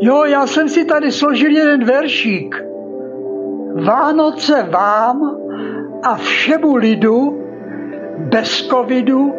Jo, 0.00 0.24
já 0.24 0.46
jsem 0.46 0.68
si 0.68 0.84
tady 0.84 1.12
složil 1.12 1.50
jeden 1.50 1.84
veršík. 1.84 2.64
Vánoce 3.84 4.62
vám 4.62 5.36
a 6.02 6.14
všemu 6.14 6.76
lidu, 6.76 7.42
bez 8.18 8.62
covidu, 8.62 9.32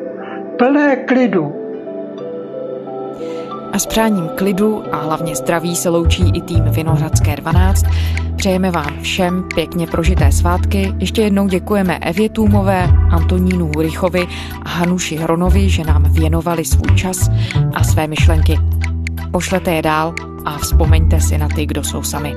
plné 0.57 0.95
klidu. 0.95 1.53
A 3.73 3.79
s 3.79 3.85
přáním 3.85 4.29
klidu 4.35 4.83
a 4.91 4.97
hlavně 4.97 5.35
zdraví 5.35 5.75
se 5.75 5.89
loučí 5.89 6.23
i 6.33 6.41
tým 6.41 6.63
Vinohradské 6.63 7.35
12. 7.35 7.85
Přejeme 8.35 8.71
vám 8.71 8.99
všem 9.01 9.43
pěkně 9.55 9.87
prožité 9.87 10.31
svátky. 10.31 10.93
Ještě 10.99 11.21
jednou 11.21 11.47
děkujeme 11.47 11.97
Evě 11.97 12.29
Tůmové, 12.29 12.87
Antonínu 13.11 13.71
Hurichovi 13.75 14.27
a 14.65 14.69
Hanuši 14.69 15.15
Hronovi, 15.15 15.69
že 15.69 15.83
nám 15.83 16.03
věnovali 16.03 16.65
svůj 16.65 16.95
čas 16.95 17.29
a 17.73 17.83
své 17.83 18.07
myšlenky. 18.07 18.57
Pošlete 19.31 19.71
je 19.71 19.81
dál 19.81 20.13
a 20.45 20.57
vzpomeňte 20.57 21.21
si 21.21 21.37
na 21.37 21.47
ty, 21.47 21.65
kdo 21.65 21.83
jsou 21.83 22.03
sami. 22.03 22.35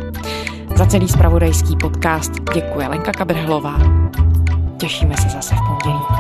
Za 0.77 0.87
celý 0.87 1.09
spravodajský 1.09 1.77
podcast 1.77 2.33
děkuje 2.55 2.89
Lenka 2.89 3.13
Kabrhlová. 3.13 3.79
Těšíme 4.77 5.17
se 5.17 5.29
zase 5.29 5.55
v 5.55 5.59
pondělí. 5.59 6.14